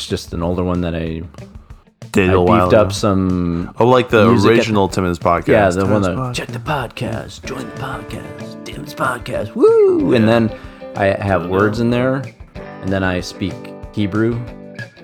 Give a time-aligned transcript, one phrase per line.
[0.00, 1.22] it's just an older one that I,
[2.12, 3.74] Did I a while beefed up some.
[3.78, 5.48] Oh, like the music at- original Timon's podcast.
[5.48, 10.14] Yeah, the one Timon's that Pod- check the podcast, join the podcast, Tim's podcast, woo!
[10.14, 10.50] And then
[10.96, 12.22] I have words in there,
[12.54, 13.52] and then I speak
[13.92, 14.36] Hebrew,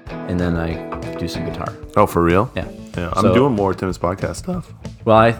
[0.09, 1.77] and then I do some guitar.
[1.97, 2.51] Oh, for real?
[2.57, 2.67] Yeah.
[2.97, 4.73] Yeah, I'm So- doing more Timon's podcast stuff.
[5.05, 5.39] Well, I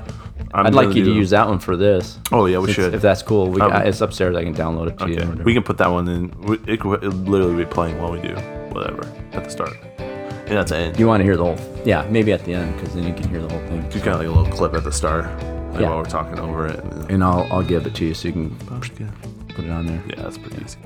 [0.53, 2.19] I'm I'd like gonna you to do- use that one for this.
[2.31, 2.95] Oh yeah, we should.
[2.95, 4.37] If that's cool, we, Um, I- it's upstairs.
[4.37, 5.15] I can download it to you.
[5.15, 5.45] or Okay, whatever.
[5.45, 6.33] we can put that one in.
[6.43, 8.35] We- It could it'll literally be playing while we do
[8.71, 10.99] whatever at the start, and that's the end.
[10.99, 11.83] You want to hear the whole?
[11.85, 13.83] Yeah, maybe at the end because then you can hear the whole thing.
[13.89, 15.25] Do kind of like a little clip at the start,
[15.73, 15.89] like Yeah.
[15.91, 16.83] while we're talking over it.
[16.85, 19.07] And And I'll I'll give it to you so you can oh, yeah.
[19.55, 20.03] put it on there.
[20.09, 20.79] yeah, that's pretty easy.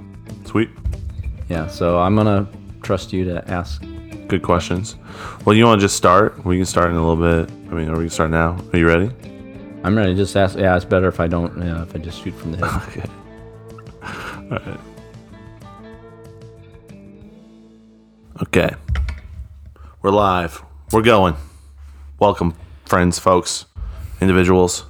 [0.45, 0.69] Sweet,
[1.49, 1.67] Yeah.
[1.69, 2.47] So I'm gonna
[2.83, 3.83] trust you to ask.
[4.29, 4.97] good questions.
[5.45, 6.45] Well, you want to just start?
[6.45, 7.51] We can start in a little bit.
[7.71, 8.57] I mean, are we gonna start now?
[8.73, 9.11] Are you ready?
[9.83, 10.15] I'm ready.
[10.15, 10.59] Just ask.
[10.59, 11.57] Yeah, it's better if I don't.
[11.65, 12.71] Yeah, if I just shoot from the hip.
[12.89, 13.09] Okay.
[14.53, 14.81] All right.
[18.43, 18.71] Okay.
[20.01, 20.63] We're live.
[20.93, 21.37] We're going.
[22.19, 22.55] Welcome,
[22.87, 23.67] friends, folks,
[24.21, 24.85] individuals,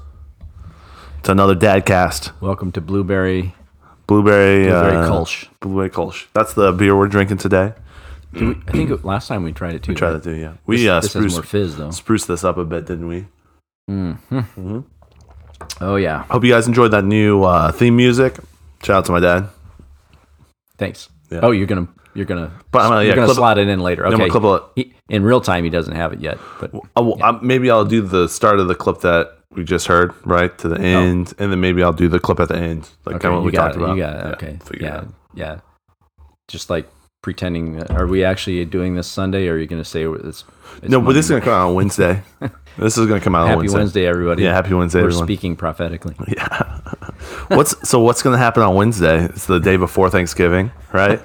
[1.25, 2.31] to another Dadcast.
[2.41, 3.55] Welcome to Blueberry
[4.07, 4.65] Blueberry.
[4.65, 5.49] Blueberry uh, Kolsch.
[5.59, 6.27] Blueberry Kolsch.
[6.33, 7.75] That's the beer we're drinking today.
[8.35, 9.95] Did we, I think last time we tried it too.
[9.95, 10.23] Try right?
[10.23, 10.55] that too, yeah.
[10.67, 11.91] We This, uh, this spruce, more fizz though.
[11.91, 13.27] spruced this up a bit, didn't we?
[13.89, 14.81] hmm
[15.81, 16.23] Oh yeah.
[16.31, 18.39] Hope you guys enjoyed that new uh, theme music.
[18.85, 19.49] Shout out to my dad.
[20.79, 21.09] Thanks.
[21.31, 21.41] Yeah.
[21.43, 23.69] Oh, you're gonna you're gonna But uh, I'm gonna- you're yeah, gonna clip slot it
[23.69, 24.07] in later.
[24.07, 24.29] Okay.
[24.29, 24.63] clip it.
[24.77, 27.85] He, in real time, he doesn't have it yet, but Oh, well, I- maybe I'll
[27.85, 30.83] do the start of the clip that we just heard, right to the oh.
[30.83, 33.17] end, and then maybe I'll do the clip at the end, like Oh.
[33.17, 33.83] okay, kind of what we talked it.
[33.83, 33.97] about.
[33.97, 34.25] You got it.
[34.25, 34.59] Yeah, Okay.
[34.81, 35.05] yeah.
[35.35, 35.57] Yeah.
[36.49, 36.89] Just like
[37.23, 37.77] pretending.
[37.79, 40.45] that- Are we actually doing this Sunday, or are you gonna say it's?
[40.83, 42.23] it's No, but this is gonna come out on Wednesday.
[42.79, 43.79] this is gonna come out on Happy Wednesday.
[43.79, 44.07] Wednesday.
[44.07, 44.43] everybody.
[44.45, 45.27] Yeah, happy Wednesday, We're everyone.
[45.27, 46.15] speaking prophetically.
[46.29, 46.79] Yeah.
[47.49, 48.01] what's so?
[48.01, 49.25] What's gonna happen on Wednesday?
[49.25, 51.21] It's the day before Thanksgiving, right?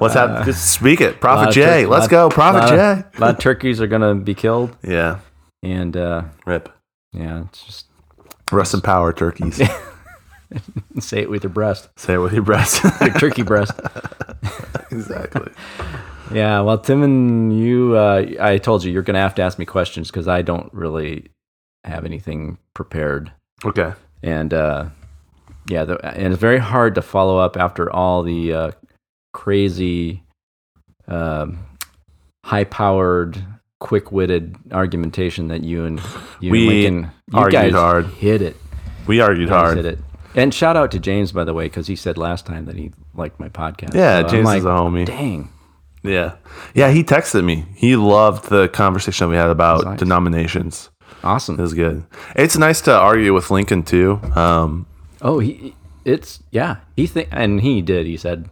[0.00, 0.44] What's happening?
[0.44, 1.82] Just speak it, Prophet Jay.
[1.82, 2.72] tur- Let's lot- go, Prophet.
[2.74, 5.20] Of, a lot of turkeys are gonna be killed, Yeah,
[5.62, 6.68] and uh, rip.
[7.12, 7.86] yeah, it's just
[8.52, 9.60] Rest in power, turkeys.
[10.98, 12.82] say it with your breast, Say it with your breast.
[13.00, 13.72] your turkey breast.
[14.90, 15.52] exactly.
[16.32, 19.58] Yeah, well, Tim and you, uh, I told you you're going to have to ask
[19.58, 21.26] me questions because I don't really
[21.84, 23.32] have anything prepared,
[23.64, 23.92] Okay.
[24.22, 24.86] and uh,
[25.68, 28.70] yeah, the, and it's very hard to follow up after all the uh,
[29.32, 30.22] crazy,
[31.08, 31.58] um,
[32.44, 33.42] high-powered,
[33.78, 36.00] quick-witted argumentation that you and
[36.40, 38.06] you We and Lincoln, you argued guys hard.
[38.06, 38.56] hit it,
[39.06, 39.76] We argued hard.
[39.76, 39.98] hit it.
[40.34, 42.92] And shout out to James, by the way, because he said last time that he
[43.14, 43.94] liked my podcast.
[43.94, 45.04] Yeah, So James like, is a homie.
[45.06, 45.48] Dang,
[46.02, 46.34] Yeah.
[46.74, 47.64] Yeah, he texted me.
[47.74, 49.98] He loved the conversation we had about nice.
[49.98, 50.90] denominations.
[51.24, 51.58] awesome.
[51.58, 52.04] It was good.
[52.36, 54.20] It's nice to argue with Lincoln too.
[54.36, 54.86] Um,
[55.22, 55.74] Oh, he
[56.06, 56.76] it's yeah.
[56.96, 58.06] He think and he did.
[58.06, 58.48] He said,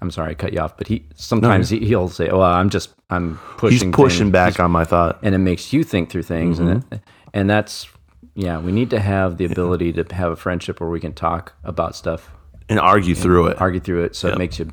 [0.00, 2.90] "I'm sorry, I cut you off," but he sometimes he, he'll say, "Oh, I'm just
[3.10, 5.18] I'm pushing." he's pushing things," back on my thought.
[5.22, 6.94] and it makes you think through things, and Mm-hmm.
[6.94, 7.00] it,
[7.34, 7.88] and that's
[8.34, 8.58] yeah.
[8.60, 11.96] We need to have the ability to have a friendship where we can talk about
[11.96, 12.30] stuff,
[12.68, 13.60] and argue through it.
[13.60, 14.70] argue through it, so it makes you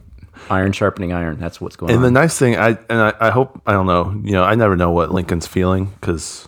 [0.50, 1.40] iron sharpening iron.
[1.40, 1.96] That's what's going on.
[1.96, 4.20] And the nice thing, I and I, I hope I don't know.
[4.24, 6.48] You know, I never know what Lincoln's feeling because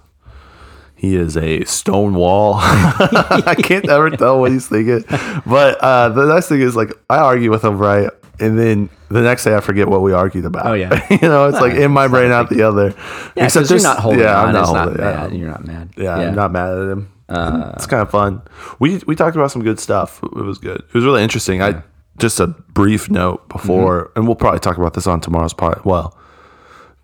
[0.95, 2.55] he is a stone wall.
[2.59, 5.03] I can't ever tell what he's thinking.
[5.45, 8.09] But uh, the nice thing is, like, I argue with him, right,
[8.39, 10.65] and then the next day I forget what we argued about.
[10.65, 11.05] Oh, yeah.
[11.09, 12.93] you know, it's like in my brain, out the other.
[13.35, 14.47] yeah, because you're not holding yeah, on.
[14.47, 14.97] I'm not it's holding.
[14.97, 15.27] not yeah.
[15.27, 15.33] bad.
[15.37, 15.89] You're not mad.
[15.97, 17.13] Yeah, I'm not mad at him.
[17.29, 18.41] Uh, it's kind of fun.
[18.79, 20.21] We we talked about some good stuff.
[20.23, 20.79] It was good.
[20.79, 21.61] It was really interesting.
[21.61, 21.81] I
[22.17, 24.19] just a brief note before, Mm-hmm.
[24.19, 25.81] and we'll probably talk about this on tomorrow's pod.
[25.83, 26.17] Well,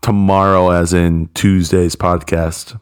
[0.01, 2.79] tomorrow, as in Tuesday's podcast.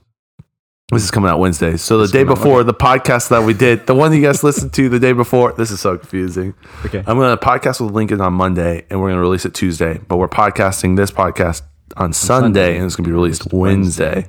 [0.92, 1.78] This is coming out Wednesday.
[1.78, 4.90] So the day before the podcast that we did, the one you guys listened to
[4.90, 5.54] the day before.
[5.54, 6.54] This is so confusing.
[6.86, 7.00] Okay.
[7.08, 10.02] I'm going to podcast with Lincoln on Monday, and we're going to release it Tuesday.
[10.10, 11.62] But we're podcasting this podcast
[11.96, 12.76] on Sunday, Sunday.
[12.76, 14.28] and it's going to be released Wednesday.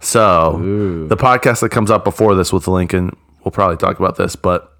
[0.00, 1.08] So Ooh.
[1.08, 3.14] the podcast that comes up before this with Lincoln,
[3.44, 4.78] we'll probably talk about this, but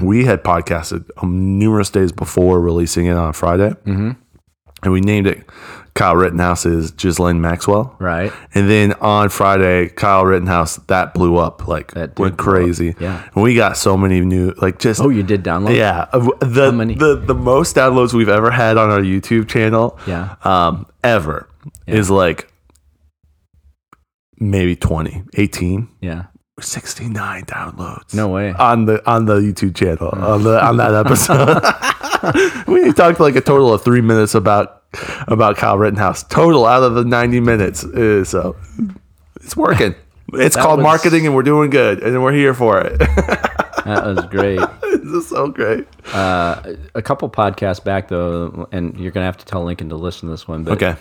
[0.00, 4.12] we had podcasted um, numerous days before releasing it on Friday, mm-hmm.
[4.82, 5.44] And we named it
[5.94, 7.96] Kyle Rittenhouse's Ghislaine Maxwell.
[7.98, 8.32] Right.
[8.54, 12.94] And then on Friday, Kyle Rittenhouse that blew up, like went blow up, crazy.
[13.00, 13.28] yeah.
[13.34, 15.76] and we got so many new, like just Oh, you did download?
[15.76, 16.94] yeah, the, How many?
[16.94, 20.36] the the most downloads we've ever had on our YouTube channel, Yeah.
[20.44, 21.48] um, ever
[21.86, 22.50] is like
[24.38, 26.24] maybe 20, 18, Yeah.
[26.60, 28.14] 69 downloads.
[28.14, 28.52] No way.
[28.52, 31.62] on the on the YouTube channel on the on that episode.
[32.66, 34.82] we talked like a total of three minutes about
[35.28, 36.22] about Kyle Rittenhouse.
[36.24, 37.84] Total out of the ninety minutes.
[37.84, 38.56] Uh, so
[39.40, 39.94] it's working.
[40.32, 43.00] It's That called was- marketing, and we're doing good, and we're here for it.
[43.84, 44.60] That was great.
[44.82, 45.88] this is so great.
[46.12, 50.28] Uh, a couple podcasts back though, and you're gonna have to tell Lincoln to listen
[50.28, 50.62] to this one.
[50.64, 50.94] But Okay.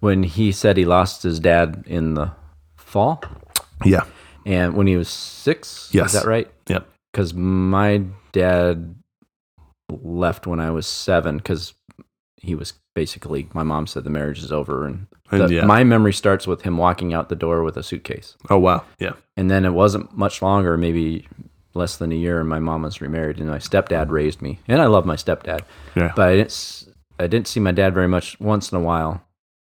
[0.00, 2.30] when he said he lost his dad in the
[2.76, 3.24] fall,
[3.84, 4.02] Yeah.
[4.44, 6.14] and when he was six, Yes.
[6.14, 6.46] is that right?
[6.68, 6.86] Yep.
[7.10, 8.02] Because my
[8.32, 8.94] dad
[9.90, 11.74] left when I was seven, because
[12.36, 15.64] he was basically my mom said the marriage is over, and, And yeah.
[15.64, 18.36] my memory starts with him walking out the door with a suitcase.
[18.50, 18.84] Oh wow.
[18.98, 19.12] Yeah.
[19.36, 21.26] And then it wasn't much longer, maybe
[21.74, 24.80] less than a year, and my mom was remarried, and my stepdad raised me, and
[24.80, 25.60] I love my stepdad,
[25.94, 26.12] Yeah.
[26.16, 26.84] but I didn't,
[27.18, 28.38] I didn't see my dad very much.
[28.40, 29.22] Once in a while,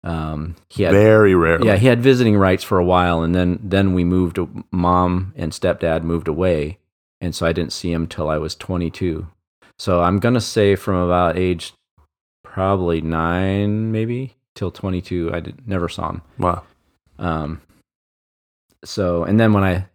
[0.04, 1.66] um, he had Very rarely.
[1.66, 4.38] yeah he had visiting rights for a while, and then then we moved.
[4.70, 6.78] Mom and stepdad moved away,
[7.20, 9.26] and so I didn't see him till I was 22.
[9.78, 11.72] So I'm gonna say from about age
[12.44, 16.22] probably nine, maybe till 22, I did, never saw him.
[16.38, 16.62] Wow.
[17.18, 17.60] Um,
[18.84, 19.86] so, and then when I,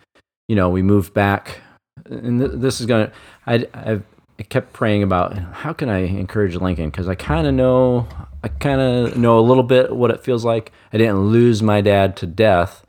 [0.48, 1.60] you know, we moved back,
[2.06, 3.12] and th- this is gonna,
[3.48, 4.04] I, I've,
[4.40, 8.08] I kept praying about how can I encourage Lincoln because I kind of know,
[8.44, 10.72] I kind of know a little bit what it feels like.
[10.94, 12.86] I didn't lose my dad to death.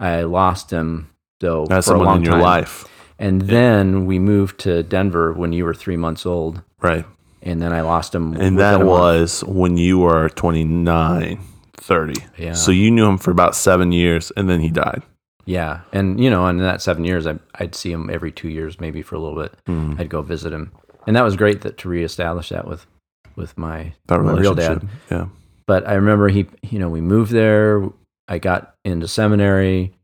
[0.00, 1.10] I lost him
[1.40, 2.42] though That's for a someone long in your time.
[2.42, 2.87] life.
[3.18, 7.04] And then we moved to Denver when you were three months old, Right.
[7.42, 8.34] and then I lost him.
[8.34, 11.40] And that was when you were 29,
[11.76, 12.14] 30.
[12.36, 12.52] Yeah.
[12.52, 15.02] So you knew him for about seven years and then he died.
[15.46, 18.78] Yeah, and you know, in that seven years, I, I'd see him every two years,
[18.78, 19.54] maybe for a little bit.
[19.66, 19.98] Mm.
[19.98, 20.72] I'd go visit him,
[21.06, 22.86] and that was great that to reestablish that with
[23.34, 24.86] with my, That my real dad.
[25.10, 25.28] Yeah.
[25.64, 27.82] But I remember he, you know, we moved there.
[28.28, 29.94] I got into seminary.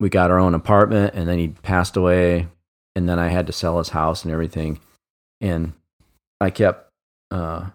[0.00, 2.46] We got our own apartment, and then he passed away,
[2.94, 4.80] and then I had to sell his house and everything,
[5.40, 5.72] and
[6.40, 6.90] I kept
[7.32, 7.70] uh,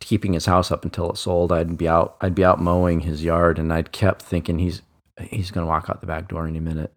[0.00, 1.52] keeping his house up until it sold.
[1.52, 4.82] I'd be out, I'd be out mowing his yard, and I'd kept thinking he's
[5.20, 6.92] he's gonna walk out the back door any minute.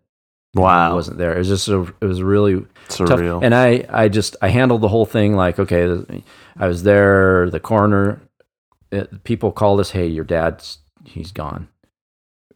[0.54, 0.96] He Wow.
[0.96, 1.34] wasn't there.
[1.36, 3.10] It was just a, it was really tough.
[3.10, 3.44] Surreal.
[3.44, 6.24] And I, I just, I handled the whole thing like, okay,
[6.58, 8.20] I was there, the coroner,
[8.92, 11.68] it, people called us, hey, your dad's, he's gone.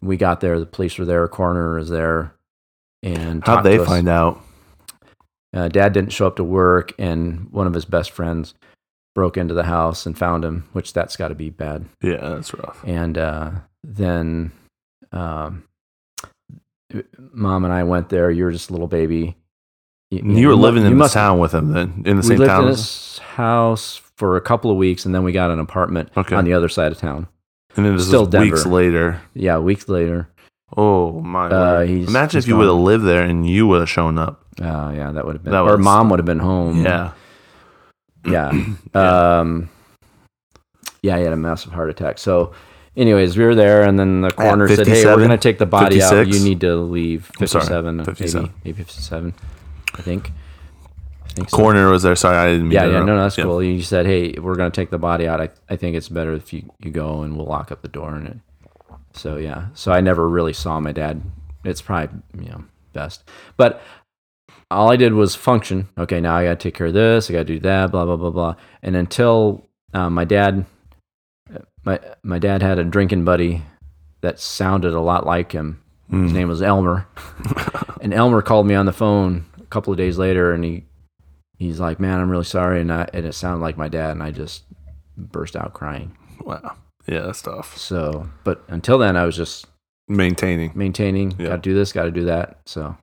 [0.02, 2.34] We got there, the police were there, coroner was there.
[3.04, 4.42] And How'd they find out?
[5.54, 8.54] Uh, dad didn't show up to work, and one of his best friends
[9.14, 11.86] broke into the house and found him, which that's got to be bad.
[12.02, 12.82] Yeah, that's rough.
[12.86, 13.52] And uh,
[13.84, 14.52] then
[15.12, 15.64] um,
[17.34, 18.32] mom and I went there.
[18.32, 19.36] You were just a little baby.
[20.10, 22.38] You, were mu- living you in the town with him then, in the we same
[22.40, 22.64] lived town.
[22.64, 26.10] in as this house for a couple of weeks, and then we got an apartment
[26.16, 26.36] Okay.
[26.36, 27.28] on the other side of town.
[27.78, 29.22] And then this Still weeks later.
[29.34, 30.28] Yeah, weeks later.
[30.76, 31.48] Oh my!
[31.48, 34.18] Uh, he's- Imagine he's if you would have lived there and you would have shown
[34.18, 34.46] up.
[34.62, 35.52] Uh, yeah, that would have been.
[35.52, 36.84] That or mom would have been home.
[36.84, 37.12] Yeah.
[38.26, 38.52] yeah.
[38.94, 39.70] Um,
[41.02, 42.20] yeah, he had a massive heart attack.
[42.20, 42.54] So,
[42.96, 45.66] anyways, we were there, and then the coroner said, "Hey, we're going to take the
[45.66, 46.28] body out.
[46.28, 48.42] You need to leave." Fifty-seven, 57.
[48.44, 49.34] maybe, maybe fifty-seven.
[49.96, 50.32] I think.
[51.36, 51.58] Think so.
[51.58, 52.16] Coroner was there.
[52.16, 53.46] Sorry, I didn't mean Yeah, to yeah, no, no, that's Yeah.
[53.46, 53.64] cool.
[53.64, 55.40] You said, "Hey, we're gonna take the body out.
[55.42, 58.16] I, I think it's better if you, you go and we'll lock up the door."
[58.16, 58.38] And it,
[59.14, 61.22] so yeah, so I never really saw my dad.
[61.64, 62.64] It's probably you know
[62.94, 63.24] best,
[63.58, 63.82] but
[64.70, 65.88] all I did was function.
[65.98, 67.30] Okay, now I got to take care of this.
[67.30, 67.92] I got to do that.
[67.92, 68.56] Blah blah blah blah.
[68.84, 70.66] And until uh, my dad,
[71.86, 73.64] my my dad had a drinking buddy
[74.22, 75.82] that sounded a lot like him.
[76.10, 76.34] His Mm.
[76.34, 77.08] name was Elmer,
[78.02, 80.84] and Elmer called me on the phone a couple of days later, and he
[81.62, 84.24] he's like, "Man, I'm really sorry," and I, and it sounded like my dad, and
[84.24, 84.64] I just
[85.18, 86.18] burst out crying.
[86.44, 86.76] Wow.
[87.08, 87.78] Yeah, that's tough.
[87.78, 89.68] So, but until then, I was just
[90.08, 90.72] Maintaining.
[90.76, 91.32] maintaining.
[91.38, 91.48] Yeah.
[91.50, 92.60] Got to do this, got to do that.
[92.66, 92.96] So,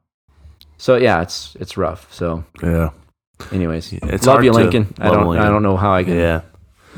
[0.76, 2.12] so yeah, it's it's rough.
[2.12, 2.90] So, Yeah.
[3.52, 4.92] anyways, Yeah, it's love you, Lincoln.
[4.98, 5.46] I don't Lincoln.
[5.46, 6.40] I don't know how I can Yeah.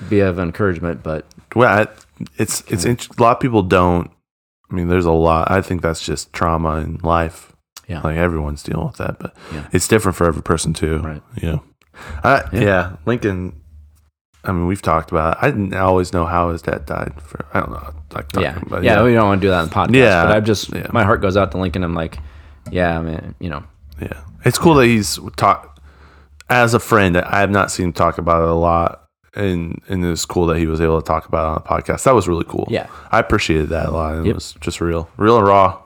[0.08, 1.86] be of encouragement, but Well, I,
[2.38, 4.10] it's it's int- a lot of people don't.
[4.70, 5.50] I mean, there's a lot.
[5.50, 7.52] I think that's just trauma in life.
[7.90, 8.00] Yeah.
[8.02, 9.66] like everyone's dealing with that, but Yeah.
[9.72, 10.98] it's different for every person too.
[10.98, 11.22] Right.
[11.42, 11.58] Yeah.
[12.24, 12.60] I, Yeah.
[12.60, 12.92] yeah.
[13.06, 13.56] Lincoln.
[14.42, 15.36] I mean, we've talked about.
[15.36, 15.38] It.
[15.42, 17.12] I didn't always know how his dad died.
[17.20, 17.92] For I don't know.
[18.14, 19.94] Like yeah, about, yeah, we don't want to do that in the podcast.
[19.94, 20.86] Yeah, but I've just yeah.
[20.92, 21.84] my heart goes out to Lincoln.
[21.84, 22.18] I'm like,
[22.70, 23.64] yeah, man, you know,
[24.00, 25.78] Yeah, it's cool that he's talk
[26.48, 27.18] as a friend.
[27.18, 29.04] I have not seen him talk about it a lot,
[29.34, 32.04] and and it's cool that he was able to talk about it on the podcast.
[32.04, 32.66] That was really cool.
[32.70, 32.86] Yeah.
[33.12, 34.14] I appreciated that a lot.
[34.20, 34.34] It Yep.
[34.36, 35.82] was just real, real and raw.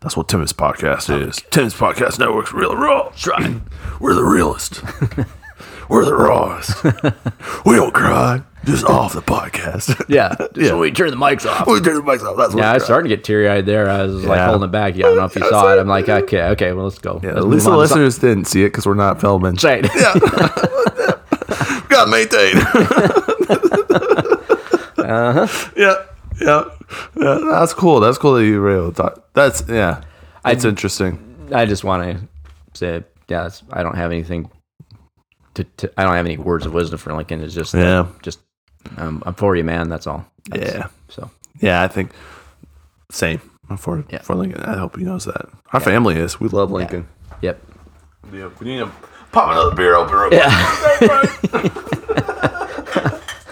[0.00, 1.42] That's what Tim's podcast is.
[1.50, 3.04] Tim's podcast network's real raw.
[3.10, 3.56] That's right.
[4.00, 4.82] We're the realest.
[5.88, 6.82] We're the rawest.
[7.64, 8.42] we don't cry.
[8.64, 10.04] Just off the podcast.
[10.08, 10.68] yeah, Yeah.
[10.70, 11.68] So we turn the mics off.
[11.68, 12.36] we turn the mics off.
[12.36, 13.88] That's what Yeah, I was starting to get teary eyed there.
[13.88, 14.96] I was like holding it back.
[14.96, 15.78] Yeah, I don't know if you Yeah, saw it.
[15.78, 17.20] I'm like, okay, okay, well, let's go.
[17.22, 19.20] Yeah, Let's at least the on to some- listeners didn't see it because we're not
[19.20, 19.54] filming.
[19.62, 19.84] Right.
[19.94, 20.14] Yeah.
[21.88, 22.58] Got maintained.
[24.98, 25.70] uh-huh.
[25.76, 25.94] yeah,
[26.40, 26.64] yeah,
[27.16, 27.38] yeah.
[27.50, 28.00] That's cool.
[28.00, 29.28] That's cool that you were able to talk.
[29.34, 30.02] That's yeah.
[30.44, 31.48] It's interesting.
[31.52, 32.28] I just want to
[32.74, 34.50] say, yeah, it's, I don't have anything.
[35.54, 37.40] To, to, I don't have any words of wisdom for Lincoln.
[37.42, 38.06] It's just, uh, Yeah.
[38.22, 38.40] just
[38.98, 39.88] um, I'm for you, man.
[39.88, 40.24] That's all.
[40.50, 40.86] That's- Yeah.
[41.08, 42.10] So Yeah, I think
[43.10, 43.40] same
[43.78, 44.20] for Yeah.
[44.22, 44.62] for Lincoln.
[44.64, 45.48] I hope he knows that.
[45.72, 46.38] Our family is.
[46.38, 47.08] We love Lincoln.
[47.40, 47.58] yep.
[48.32, 48.50] Yeah.
[48.60, 48.90] We need to
[49.32, 50.14] pop another beer open.
[50.14, 50.30] Real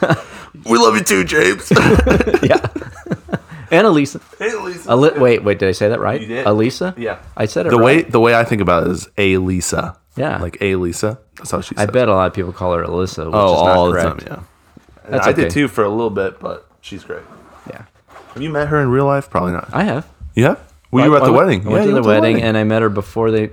[0.09, 0.21] quick.
[0.67, 1.71] We love you too, James.
[2.43, 2.67] yeah.
[3.71, 4.21] and Elisa.
[4.39, 4.91] hey, Lisa.
[4.91, 5.59] Ali- wait, wait.
[5.59, 6.21] Did I say that right?
[6.21, 6.47] You did.
[6.47, 6.95] Elisa.
[6.97, 7.19] yeah.
[7.37, 7.85] I said it The right.
[7.85, 9.97] way the way I think about it is a Lisa.
[10.17, 10.39] Yeah.
[10.39, 11.19] Like a Lisa.
[11.37, 11.91] That's how she I says.
[11.91, 13.27] bet a lot of people call her Alyssa.
[13.27, 14.19] Which Oh, is not all the time.
[14.27, 14.41] Yeah.
[15.09, 15.43] That's I okay.
[15.43, 17.23] did too for a little bit, but she's great.
[17.69, 17.85] Yeah.
[18.33, 19.29] Have you met her in real life?
[19.29, 19.69] Probably not.
[19.73, 20.07] I have.
[20.35, 20.57] Yeah.
[20.93, 21.61] Were you I- at the I went- wedding?
[21.67, 23.51] I went yeah, to you the went wedding, and I met her before they.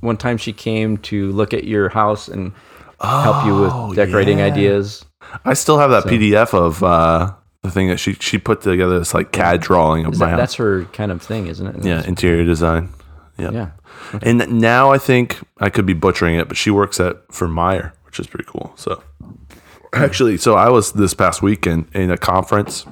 [0.00, 2.52] One time she came to look at your house and
[3.00, 4.44] help you Oh, with decorating yeah.
[4.46, 5.04] ideas.
[5.44, 8.98] I still have that PDF of uh, the thing that she she put together.
[8.98, 10.38] This like CAD drawing of Is my house.
[10.38, 11.84] that's her kind of thing, isn't it?
[11.84, 12.90] yeah, interior design.
[13.38, 13.50] Yeah.
[13.50, 13.70] Yeah.
[14.22, 17.92] And now I think I could be butchering it, but she works at for Meijer,
[18.06, 18.72] which is pretty cool.
[18.76, 19.02] So
[19.92, 22.86] actually, so I was this past weekend in a conference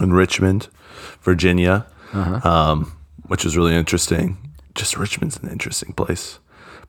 [0.00, 0.68] in Richmond,
[1.22, 2.96] Virginia, um,
[3.28, 4.36] which was really interesting.
[4.74, 6.38] Just Richmond's an interesting place.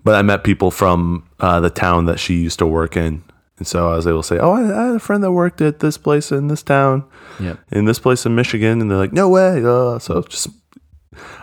[0.03, 3.23] But I met people from uh, the town that she used to work in.
[3.57, 5.61] And so I was able to say, Oh, I, I had a friend that worked
[5.61, 7.05] at this place in this town,
[7.39, 7.59] Yep.
[7.71, 8.81] in this place in Michigan.
[8.81, 9.63] And they're like, No way.
[9.65, 10.47] Uh, so just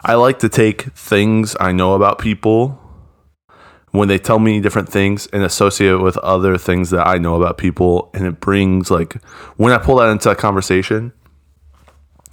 [0.05, 2.81] I like to take things I know about people
[3.91, 7.35] when they tell me different things and associate it with other things that I know
[7.37, 8.11] about people.
[8.15, 9.15] And it brings, like,
[9.57, 11.13] when I pull that into a conversation.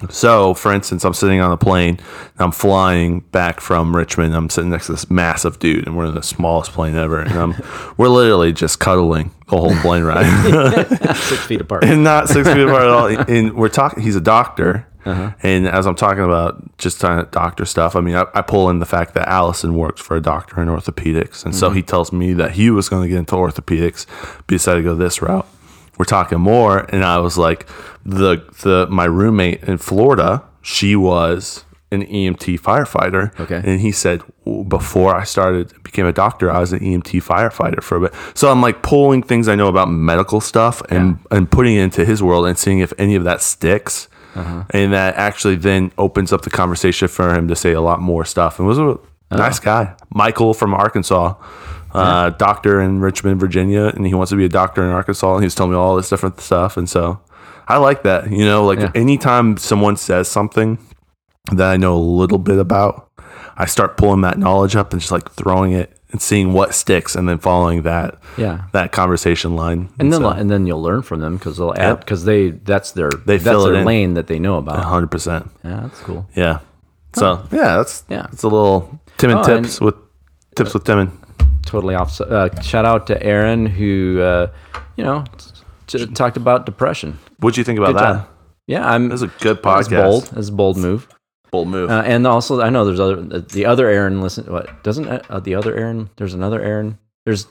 [0.10, 4.36] So, for instance, I'm sitting on a plane and I'm flying back from Richmond.
[4.36, 7.20] I'm sitting next to this massive dude, and we're in the smallest plane ever.
[7.20, 7.56] And I'm,
[7.98, 10.26] we're literally just cuddling the whole plane ride.
[11.18, 11.84] Six feet apart.
[11.84, 13.02] and not six feet apart at all.
[13.32, 14.02] And we're talking.
[14.04, 15.34] He's a doctor, uh-huh.
[15.44, 18.70] and as I'm talking about just kind of doctor stuff, I mean, I, I pull
[18.70, 21.78] in the fact that Allison works for a doctor in orthopedics, and so mm-hmm.
[21.78, 24.06] he tells me that he was going to get into orthopedics,
[24.38, 25.48] but decided to go this route.
[26.02, 27.70] We're talking more, and I was like,
[28.04, 33.40] the the my roommate in Florida, she was an EMT firefighter.
[33.40, 33.62] Okay.
[33.64, 34.24] And he said,
[34.68, 38.16] before I started, became a doctor, I was an EMT firefighter for a bit.
[38.34, 42.04] So I'm like pulling things I know about medical stuff and, and putting it into
[42.04, 44.08] his world and seeing if any of that sticks.
[44.34, 44.64] Uh-huh.
[44.72, 48.26] And that actually then opens up the conversation for him to say a lot more
[48.26, 48.58] stuff.
[48.58, 48.98] And was a
[49.30, 49.94] nice guy.
[50.10, 51.36] Michael from Arkansas,
[51.94, 53.86] uh, doctor in Richmond, Virginia.
[53.96, 55.36] And he wants to be a doctor in Arkansas.
[55.36, 56.78] And he's telling me all this different stuff.
[56.78, 57.20] And so
[57.68, 58.32] I like that.
[58.32, 58.92] You know, like Yeah.
[58.96, 60.78] anytime someone says something,
[61.52, 63.10] that I know a little bit about,
[63.58, 67.16] I start pulling that knowledge up and just like throwing it and seeing what sticks
[67.16, 68.64] and then following that Yeah.
[68.74, 69.90] that conversation line.
[70.00, 72.00] And then so, and then you'll learn from them because they'll add Yep.
[72.02, 73.86] because they that's their They that's their in.
[73.86, 74.84] lane that they know about.
[74.84, 75.50] 100%.
[75.64, 76.28] Yeah, that's cool.
[76.36, 76.60] Yeah.
[77.16, 78.28] So, yeah, that's Yeah.
[78.32, 79.96] It's a little Tim and Oh, tips and- with
[80.56, 81.12] tips with Tim and
[81.72, 82.20] Totally off.
[82.20, 84.52] Uh, shout out to Aaron who uh,
[84.98, 85.24] you know
[85.88, 87.18] t- talked about depression.
[87.40, 88.14] What'd you think about Good that?
[88.20, 88.28] job.
[88.68, 89.08] Yeah, I'm.
[89.08, 89.90] That was a good podcast.
[90.04, 90.24] bold.
[90.34, 91.08] That's a bold move.
[91.50, 91.90] Bold move.
[91.90, 94.22] Uh, and also, I know there's other the other Aaron.
[94.22, 96.10] Listen, what doesn't uh, the other Aaron?
[96.18, 96.98] There's another Aaron.
[97.26, 97.48] There's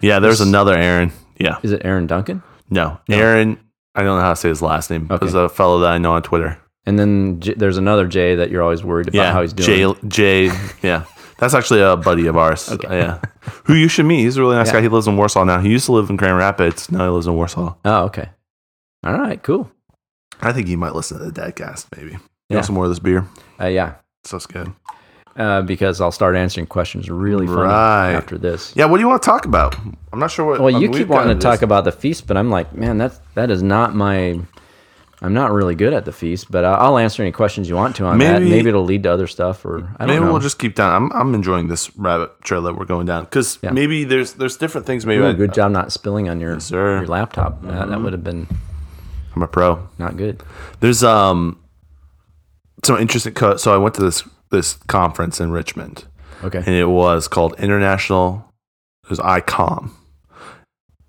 [0.00, 1.12] yeah, there's this- another Aaron.
[1.38, 1.58] Yeah.
[1.62, 2.42] is it Aaron Duncan?
[2.70, 3.00] No.
[3.08, 3.58] Aaron,
[3.94, 5.08] I don't know how to say his last name.
[5.10, 5.24] Okay.
[5.26, 6.58] It's a fellow that I know on Twitter.
[6.86, 9.32] And then J- there's another Jay that you're always worried about Yeah.
[9.32, 9.94] how he's doing.
[10.08, 11.04] Jay, Jay, yeah.
[11.42, 12.72] That's actually a buddy of ours.
[12.84, 13.18] Yeah.
[13.64, 14.20] Who you should meet.
[14.22, 14.74] He's a really nice Yeah.
[14.74, 14.82] guy.
[14.82, 15.58] He lives in Warsaw now.
[15.58, 16.88] He used to live in Grand Rapids.
[16.88, 17.74] Now he lives in Warsaw.
[17.84, 18.28] Oh, okay.
[19.04, 19.68] All right, cool.
[20.40, 22.12] I think he might listen to the Dadcast, maybe.
[22.12, 22.18] You
[22.48, 22.56] Yeah.
[22.58, 23.26] want some more of this beer?
[23.60, 24.72] Uh, yeah, So it's good.
[25.36, 28.12] uh, because I'll start answering questions really funny Right.
[28.12, 28.72] after this.
[28.76, 29.74] Yeah, what do you want to talk about?
[30.12, 30.60] I'm not sure what.
[30.60, 33.18] Well, I you keep wanting to talk about the feast, but I'm like, man, that's
[33.34, 34.38] that is not my.
[35.22, 38.04] I'm not really good at the feast, but I'll answer any questions you want to
[38.06, 38.40] on that.
[38.40, 40.32] Maybe- Maybe it'll lead to other stuff, or I don't Maybe know.
[40.32, 40.92] we'll just keep down.
[40.94, 43.70] I'm I'm enjoying this rabbit trail that we're going down because Yeah.
[43.70, 45.06] maybe there's there's different things.
[45.06, 46.98] Maybe Ooh, I, good job not spilling on your sir.
[46.98, 47.62] your laptop.
[47.64, 48.46] Uh, that would have been
[49.36, 49.88] I'm a pro.
[49.98, 50.42] not good.
[50.80, 51.58] There's um
[52.84, 53.32] some interesting.
[53.34, 56.04] Co- so I went to this this conference in Richmond,
[56.44, 56.58] Okay.
[56.58, 58.44] and it was called International.
[59.04, 59.90] It was ICOM.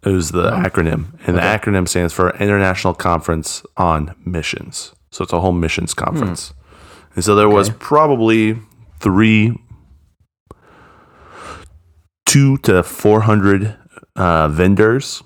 [0.06, 1.40] It was the acronym, and Oh.
[1.40, 1.42] Okay.
[1.42, 1.42] the
[1.72, 4.94] acronym stands for International Conference on Missions.
[5.12, 6.54] So it's a whole missions conference,
[7.16, 7.76] and so there was Hmm.
[7.78, 8.58] Probably
[9.00, 9.56] three,
[12.26, 13.76] two to four hundred
[14.16, 15.22] uh, vendors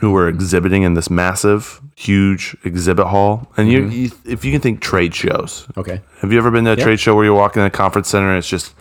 [0.00, 3.50] who were exhibiting in this massive, huge exhibit hall.
[3.56, 6.02] And you, you, if you can think trade shows, Okay.
[6.20, 6.84] have you ever been to a Yeah.
[6.84, 8.74] trade show where you're walking in a conference center and it's just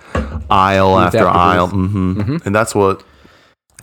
[0.50, 1.68] aisle Booth after, after aisle?
[1.68, 1.92] booth.
[2.25, 3.04] hmm And that's what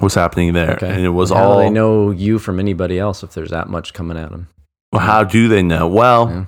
[0.02, 0.73] was happening there.
[0.73, 0.90] Okay.
[0.90, 1.59] And it was How do all.
[1.59, 4.49] they know you from anybody else if there's that much coming at them?
[4.92, 5.87] Well, how do they know?
[5.88, 6.44] Well, Yeah.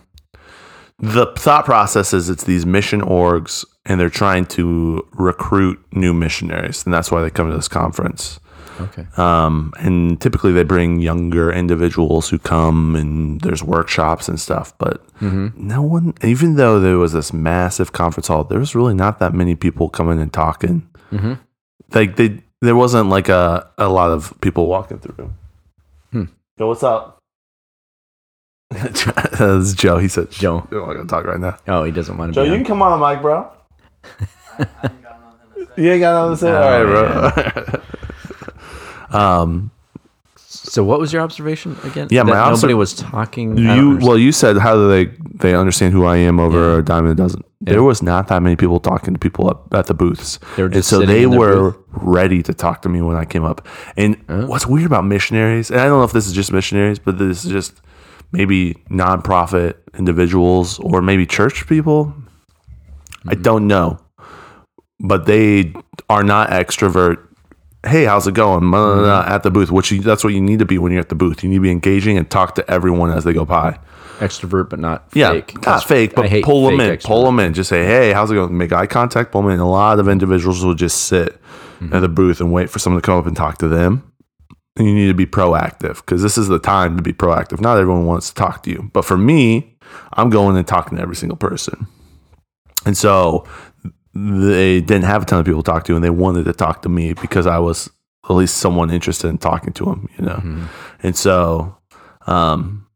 [0.99, 6.85] the thought process is it's these mission orgs and they're trying to recruit new missionaries
[6.85, 8.39] and that's why they come to this conference
[8.81, 9.07] Okay.
[9.17, 15.05] um, and typically they bring younger individuals who come and there's workshops and stuff but
[15.21, 19.33] no one even though there was this massive conference hall there was really not that
[19.35, 20.89] many people coming and talking
[21.93, 25.33] like they there wasn't like a, a lot of people walking through
[26.13, 26.25] Hmm.
[26.59, 27.19] yo what's up
[28.71, 30.67] this is joe he said Joe.
[30.71, 32.49] i'm not gonna talk right now Oh, he doesn't want to joe be.
[32.49, 32.59] you on.
[32.61, 33.51] can come on the mic bro
[35.77, 37.81] you ain't got nothing to say all right
[39.11, 39.71] bro um
[40.37, 42.09] So, what was your observation again?
[42.11, 43.57] Yeah, That my obser- nobody was talking.
[43.59, 45.05] You well, you said how do they
[45.43, 47.43] they understand who I am over a dime a dozen?
[47.65, 51.01] There was not that many people talking to people up at the booths, and so
[51.01, 51.85] they were booth?
[51.93, 53.67] ready to talk to me when I came up.
[53.97, 57.19] And what's weird about missionaries, and I don't know if this is just missionaries, but
[57.19, 57.81] this is just
[58.33, 62.07] maybe nonprofit individuals or maybe church people.
[62.07, 63.31] Mm-hmm.
[63.31, 63.99] I don't know,
[65.01, 65.73] but they
[66.11, 67.24] are not extrovert.
[67.85, 68.71] Hey, how's it going?
[68.71, 71.11] Blah, At the booth, which you, that's what you need to be when you're at
[71.11, 71.43] the booth.
[71.43, 73.79] You need to be engaging and talk to everyone as they go by.
[74.21, 75.67] extrovert, but not Yeah, fake.
[75.67, 76.97] not fake, but pull them in.
[76.99, 77.53] Pull them in.
[77.53, 79.33] Just say, "Hey, how's it going?" Make eye contact.
[79.33, 79.59] Pull them in.
[79.61, 81.39] A lot of individuals will just sit
[81.81, 81.93] Mm-hmm.
[81.93, 84.05] at the booth and wait for someone to come up and talk to them.
[84.77, 87.61] And you need to be proactive because this is the time to be proactive.
[87.61, 89.77] Not everyone wants to talk to you, but for me,
[90.13, 91.89] I'm going and talking to every single person.
[92.87, 93.45] And so
[94.15, 96.83] they didn't have a ton of people to talk to, and they wanted to talk
[96.83, 97.91] to me because I was
[98.25, 100.37] at least someone interested in talking to them, you know.
[100.37, 100.67] Mm-hmm.
[101.03, 101.77] And so,
[102.27, 102.87] um,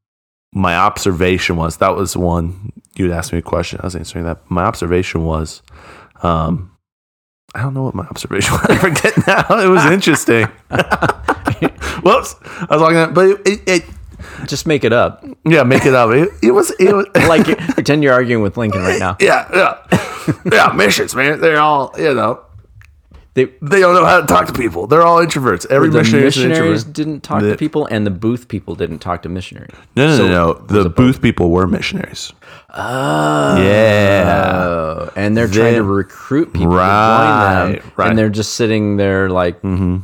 [0.53, 3.81] my observation was that was one you'd asked me a question.
[3.83, 4.51] I was answering that.
[4.51, 5.63] My observation was,
[6.23, 6.77] um,
[7.55, 8.67] I don't know what my observation was.
[8.69, 9.59] I forget now.
[9.59, 10.47] It was interesting.
[12.03, 13.85] Whoops, I was talking, that, but it, it, it,
[14.47, 15.25] Just make it up.
[15.45, 16.11] yeah, make it up.
[16.13, 17.45] It, it was, it was, Like
[17.75, 19.17] pretend you're arguing with Lincoln right now.
[19.21, 20.73] yeah, yeah, yeah.
[20.75, 21.41] Missions, man.
[21.41, 22.41] They're all, you know,
[23.35, 24.87] They, they don't know how to talk to people.
[24.89, 25.67] They're all introverts.
[25.71, 29.23] Every the missionary missionaries didn't talk The- to people, and the booth people didn't talk
[29.23, 29.71] to missionaries.
[29.97, 30.83] No, no, So no, no.
[30.83, 32.33] The booth people were missionaries.
[32.75, 35.11] Oh, Yeah.
[35.16, 38.09] and they're trying to recruit people Right, to join them, right.
[38.11, 39.99] and they're just sitting there like, mm-hmm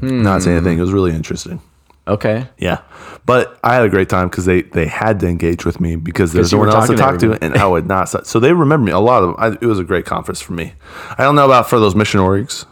[0.00, 0.78] Not saying anything.
[0.78, 1.60] It was really interesting.
[2.08, 2.80] Okay, Yeah,
[3.24, 6.32] but I had a great time because they they had to engage with me because
[6.32, 8.26] there's no one else to talk to, and I would not.
[8.26, 9.34] So they remember me a lot of.
[9.38, 10.74] I, it was a great conference for me.
[11.18, 12.64] I don't know about for those mission orgs,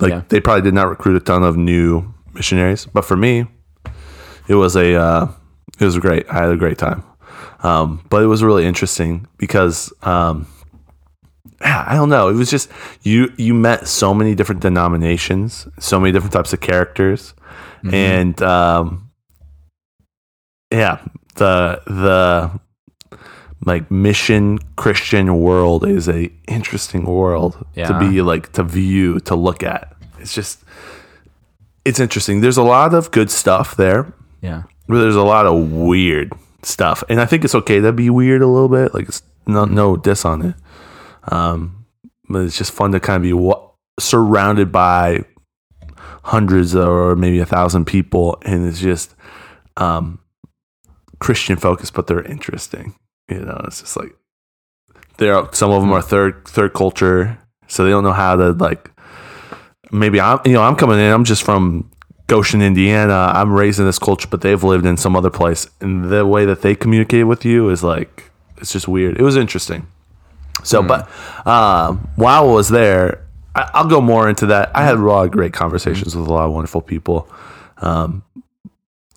[0.00, 0.22] like Yeah.
[0.28, 3.46] they probably did not recruit a ton of new missionaries, but for me,
[4.48, 5.28] it was a uh,
[5.78, 6.28] it was great.
[6.30, 7.02] I had a great time,
[7.62, 9.92] um, but it was really interesting because.
[10.02, 10.46] Um,
[11.62, 12.28] I don't know.
[12.28, 12.70] It was just
[13.02, 13.30] you.
[13.36, 17.34] You met so many different denominations, so many different types of characters,
[17.84, 19.10] and um,
[20.70, 20.98] yeah,
[21.36, 22.60] the the
[23.66, 29.62] like mission Christian world is a interesting world to be like to view to look
[29.62, 29.94] at.
[30.18, 30.62] It's just
[31.84, 32.40] it's interesting.
[32.40, 34.12] There's a lot of good stuff there,
[34.42, 38.10] yeah, but there's a lot of weird stuff, and I think it's okay to be
[38.10, 38.94] weird a little bit.
[38.94, 40.54] Like it's no no diss on it,
[41.32, 41.86] um,
[42.28, 43.62] but it's just fun to kind of be wa-
[43.98, 45.24] surrounded by
[46.22, 49.14] hundreds or maybe a thousand people, and it's just
[49.76, 50.20] um,
[51.18, 52.94] Christian focused, but they're interesting.
[53.28, 54.14] You know, it's just like
[55.18, 58.90] they're some of them are third third culture, so they don't know how to like.
[59.92, 61.12] Maybe I'm you know I'm coming in.
[61.12, 61.90] I'm just from
[62.26, 63.32] Goshen, Indiana.
[63.34, 66.44] I'm raised in this culture, but they've lived in some other place, and the way
[66.44, 69.18] that they communicate with you is like it's just weird.
[69.18, 69.86] It was interesting.
[70.62, 71.08] So, but
[71.46, 74.70] uh, while I was there, I, I'll go more into that.
[74.74, 77.28] I had a lot of great conversations with a lot of wonderful people.
[77.78, 78.22] Um,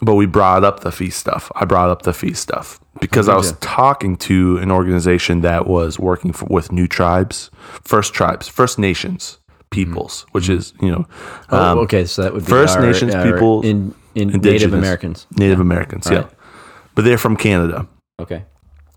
[0.02, 1.52] but we brought up the fee stuff.
[1.56, 3.58] I brought up the fee stuff because I was you?
[3.62, 7.50] talking to an organization that was working for, with new tribes,
[7.84, 9.38] first tribes, First Nations
[9.70, 11.06] peoples, which is you know
[11.50, 14.74] um, oh, okay, so that would be First our- Nations our peoples, in, in Native.
[14.74, 15.26] Americans.
[15.38, 16.18] Native Americans, Right.
[16.18, 16.26] yeah,
[16.96, 17.88] but they're from Canada.
[18.20, 18.44] Okay,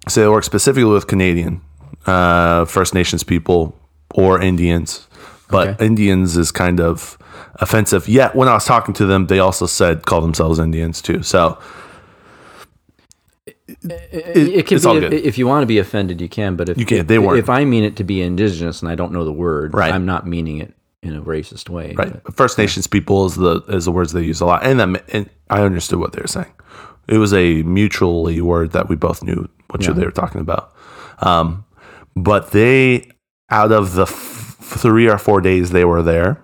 [0.08, 1.60] So they work specifically with Canadian
[2.06, 3.74] uh, First Nations people
[4.14, 5.06] or Indians.
[5.48, 5.86] But Okay.
[5.86, 7.16] Indians is kind of
[7.56, 8.08] offensive.
[8.08, 11.22] Yet when I was talking to them, they also said call themselves Indians too.
[11.22, 11.58] So
[13.66, 15.12] it, can it's be all good.
[15.12, 16.56] if you want to be offended, you can.
[16.56, 16.98] But if You can.
[16.98, 17.38] if, They weren't.
[17.38, 19.92] If I mean it to be indigenous and I don't know the word, Right.
[19.92, 21.94] I'm not meaning it in a racist way.
[21.96, 24.80] right, but- First Nations people is the is the words they use a lot, and
[24.80, 26.52] that and I understood what they were saying.
[27.08, 29.92] It was a mutually word that we both knew what Yeah.
[29.92, 30.72] they were talking about.
[31.20, 31.64] Um,
[32.16, 33.12] but they,
[33.50, 34.06] out of the
[34.66, 36.42] three or four days they were there,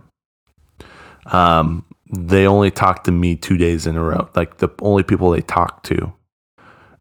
[1.27, 4.29] um, they only talked to me two days in a row.
[4.35, 6.13] Like the only people they talked to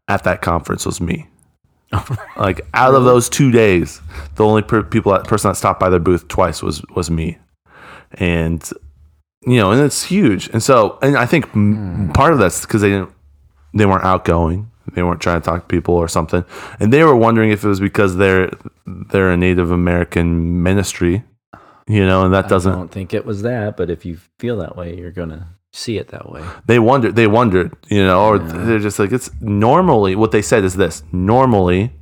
[0.08, 1.28] at that conference was me.
[2.36, 4.00] like out of those two days,
[4.36, 7.38] the only per- people that, person that stopped by their booth twice was was me,
[8.12, 8.70] and
[9.46, 10.48] you know, and it's huge.
[10.48, 13.12] And so, and I think m part of that's because they didn't,
[13.74, 14.70] they weren't outgoing.
[14.94, 16.44] They weren't trying to talk to people or something,
[16.80, 18.50] and they were wondering if it was because they're
[18.86, 21.24] they're a Native American ministry,
[21.88, 22.72] you know, and that doesn't.
[22.72, 25.96] I don't think it was that, but if you feel that way, you're gonna see
[25.98, 26.42] it that way.
[26.66, 27.16] They wondered.
[27.16, 28.42] They wondered, you know, or Yeah.
[28.66, 31.02] they're just like it's normally what they said is this.
[31.12, 31.92] Normally,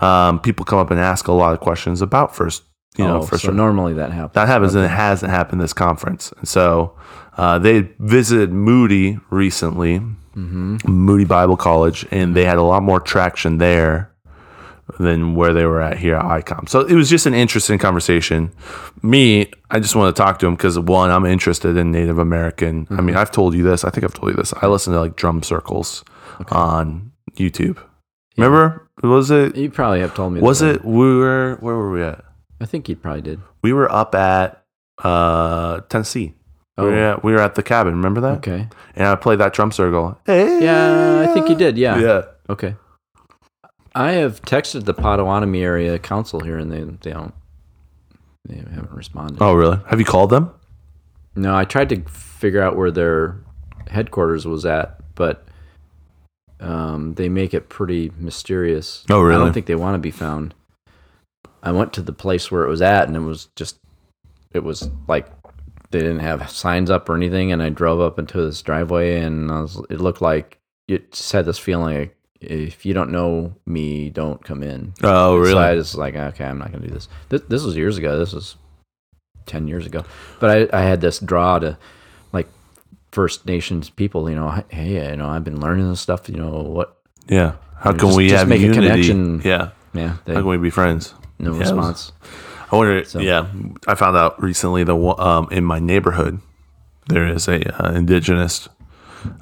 [0.00, 2.64] um, people come up and ask a lot of questions about first,
[2.96, 4.32] you know, oh, first so normally that happens.
[4.34, 6.32] That happens, and it hasn't happened this conference.
[6.38, 6.94] And so
[7.38, 10.00] uh, they visited Moody recently,
[10.34, 10.76] Mm-hmm.
[10.90, 14.10] Moody Bible College, and they had a lot more traction there
[14.98, 16.68] than where they were at here at ICOM.
[16.68, 18.52] So it was just an interesting conversation.
[19.02, 22.86] Me, I just want to talk to him because one, I'm interested in Native American.
[22.90, 23.06] I Mm-hmm.
[23.06, 23.84] mean, I've told you this.
[23.84, 24.52] I think I've told you this.
[24.60, 26.04] I listen to like drum circles
[26.50, 27.78] on YouTube.
[28.36, 28.88] Remember?
[29.02, 29.56] Was it?
[29.56, 30.40] You probably have told me.
[30.40, 30.76] Was that.
[30.76, 30.84] it?
[30.84, 31.56] We were.
[31.60, 32.22] Where were we at?
[32.60, 33.40] I think you probably did.
[33.62, 34.64] We were up at
[35.02, 36.34] uh, Tennessee.
[36.76, 37.94] Oh, We, were at, we were at the cabin.
[37.94, 38.38] Remember that?
[38.38, 38.68] okay.
[38.96, 40.18] And I played that drum circle.
[40.26, 41.78] Hey, Yeah, I think you did.
[41.78, 41.98] Yeah.
[41.98, 42.22] Yeah.
[42.48, 42.74] Okay.
[43.94, 47.32] I have texted the Potawatomi area council here, and they they don't
[48.48, 49.38] they haven't responded.
[49.40, 49.78] Oh, really?
[49.88, 50.50] Have you called them?
[51.36, 53.36] No, I tried to figure out where their
[53.88, 55.46] headquarters was at, but
[56.60, 59.04] um, they make it pretty mysterious.
[59.10, 59.36] Oh, really?
[59.40, 60.54] I don't think they want to be found.
[61.62, 63.78] I went to the place where it was at, and it was just,
[64.52, 65.26] it was like
[65.94, 67.50] they didn't have signs up or anything.
[67.52, 71.32] And I drove up into this driveway, and I was, it looked like it just
[71.32, 74.92] had this feeling like if you don't know me, don't come in.
[75.02, 75.52] Oh, really?
[75.52, 77.08] So I was like, okay, I'm not going to do this.
[77.30, 77.40] this.
[77.48, 78.18] This was years ago.
[78.18, 78.56] This was
[79.46, 80.04] 10 years ago.
[80.40, 81.78] But I, I had this draw to
[82.32, 82.48] like
[83.12, 86.50] First Nations people, you know, hey, you know, I've been learning this stuff, you know,
[86.50, 86.96] what,
[87.28, 87.54] yeah.
[87.76, 89.40] How You know, can just- we just have make a connection.
[89.44, 89.70] Yeah.
[89.94, 91.14] yeah, they, How can we be friends?
[91.38, 92.12] no Yeah, response.
[92.74, 93.04] I wonder.
[93.04, 93.46] So- Yeah,
[93.86, 96.40] I found out recently that um, in my neighborhood
[97.08, 98.68] there is a uh, indigenous.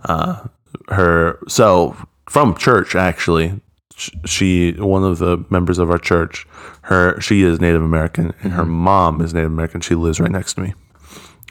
[0.04, 0.46] Uh,
[0.88, 1.96] her so
[2.28, 3.60] from church actually.
[4.24, 6.46] She one of the members of our church.
[6.82, 9.80] Her she is Native American and her mom is Native American.
[9.80, 10.74] She lives right next to me.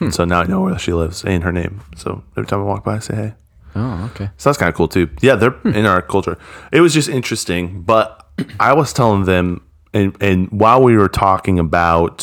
[0.00, 1.80] And so now I know where she lives and her name.
[1.96, 3.34] So every time I walk by, I say hey.
[3.74, 4.28] Oh, okay.
[4.36, 5.08] So that's kind of cool too.
[5.22, 6.36] Yeah, they're in our culture.
[6.72, 8.28] It was just interesting, but
[8.60, 9.62] I was telling them,
[9.94, 12.18] and and while we were talking about,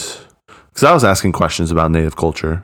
[0.69, 2.63] because I was asking questions about Native culture,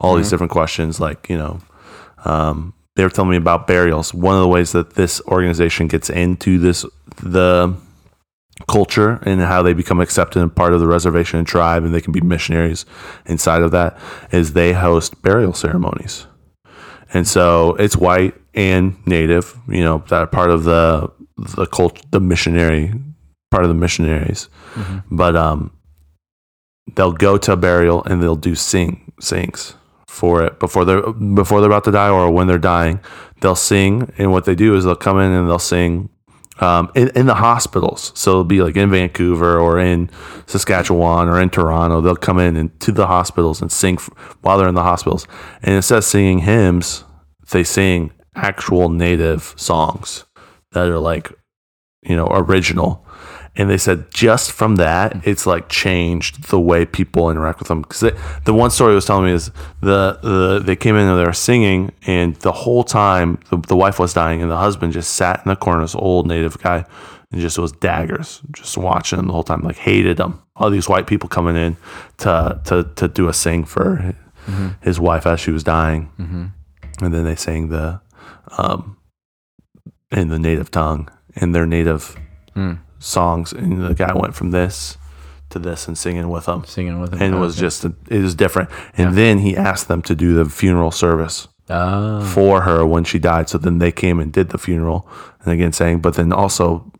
[0.00, 1.60] all these different questions, like you know,
[2.24, 4.14] um, they were telling me about burials.
[4.14, 6.84] One of the ways that this organization gets into this
[7.22, 7.74] the
[8.66, 12.00] culture and how they become accepted and part of the reservation and tribe, and they
[12.00, 12.86] can be missionaries
[13.26, 13.98] inside of that,
[14.32, 16.26] is they host burial ceremonies.
[17.12, 21.10] And so it's white and native, you know, that are part of the
[21.56, 22.92] the cult, the missionary
[23.50, 24.48] part of the missionaries.
[25.10, 25.72] But um,
[26.94, 29.74] they'll go to a burial and they'll do sing sings
[30.06, 33.00] for it before they're before they're about to die or when they're dying.
[33.40, 36.08] They'll sing, and what they do is they'll come in and they'll sing
[36.60, 38.12] um, in, in the hospitals.
[38.14, 40.10] So it'll be like in Vancouver or in
[40.46, 42.00] Saskatchewan or in Toronto.
[42.00, 45.26] They'll come in and to the hospitals and sing f- while they're in the hospitals.
[45.62, 47.04] And instead of singing hymns,
[47.50, 50.24] they sing actual native songs
[50.72, 51.32] that are like,
[52.02, 53.06] you know, original.
[53.58, 57.82] And they said just from that, it's like changed the way people interact with them.
[57.82, 58.12] Because
[58.44, 61.32] the one story was telling me is the, the they came in and they were
[61.32, 65.42] singing, and the whole time the, the wife was dying, and the husband just sat
[65.44, 66.84] in the corner, this old native guy,
[67.32, 70.40] and just was daggers, just watching them the whole time, like hated them.
[70.54, 71.76] All these white people coming in
[72.18, 74.14] to to to do a sing for
[74.82, 76.10] his wife as she was dying,
[77.02, 78.00] and then they sang the
[78.56, 78.96] um
[80.12, 82.16] in the native tongue in their native
[82.54, 82.74] Hmm.
[82.98, 84.96] Songs, and the guy went from this
[85.50, 87.22] to this and singing with them, Singing with them.
[87.22, 87.66] and it Oh, was okay.
[87.66, 88.68] just it was different.
[88.96, 93.18] And then he asked them to do the funeral service Ah, for her when she
[93.18, 93.48] died.
[93.48, 95.06] So then they came and did the funeral,
[95.44, 96.90] and again saying, but then also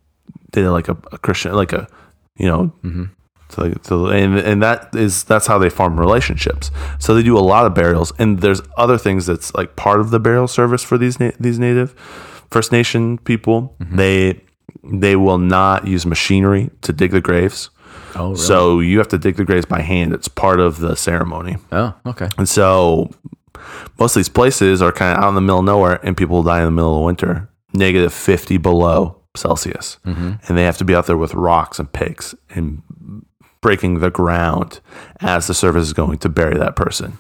[0.53, 1.87] did it like a, a Christian, like a
[2.37, 2.73] you know.
[3.51, 6.71] So, so and and that is that's how they form relationships.
[6.99, 10.11] So they do a lot of burials, and there's other things that's like part of
[10.11, 11.93] the burial service for these na- these native
[12.51, 13.75] First Nation people.
[13.81, 14.41] They
[14.85, 17.71] they will not use machinery to dig the graves.
[18.15, 18.37] oh, really?
[18.37, 20.13] So you have to dig the graves by hand.
[20.13, 21.57] It's part of the ceremony.
[21.73, 22.29] oh, okay.
[22.39, 23.11] And so
[23.99, 26.43] most of these places are kind of out in the middle of nowhere and people
[26.43, 29.99] die in the middle of winter, negative 50 below Celsius.
[30.07, 30.33] Mm-hmm.
[30.49, 32.83] And they have to be out there with rocks and picks and
[33.61, 34.81] breaking the ground
[35.21, 37.19] as the service is going to bury that person.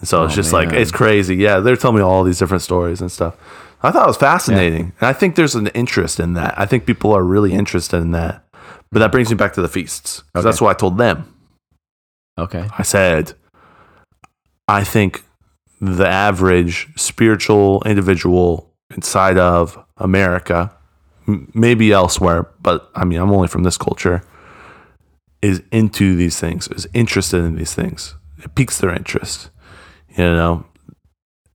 [0.00, 1.36] And so it's Oh, just like it's crazy.
[1.36, 3.36] Yeah, they're telling me all these different stories and stuff.
[3.82, 6.58] I thought it was fascinating, and I think there's an interest in that.
[6.58, 8.44] I think people are really interested in that.
[8.92, 10.22] But that brings me back to the feasts.
[10.34, 10.42] Okay.
[10.42, 11.32] that's what I told them.
[12.36, 12.68] Okay.
[12.76, 13.34] I said,
[14.68, 15.24] I think
[15.80, 20.74] the average spiritual individual inside of America,
[21.26, 24.22] m- maybe elsewhere, but I mean, I'm only from this culture,
[25.40, 28.16] is into these things, is interested in these things.
[28.38, 29.50] It piques their interest,
[30.10, 30.66] you know.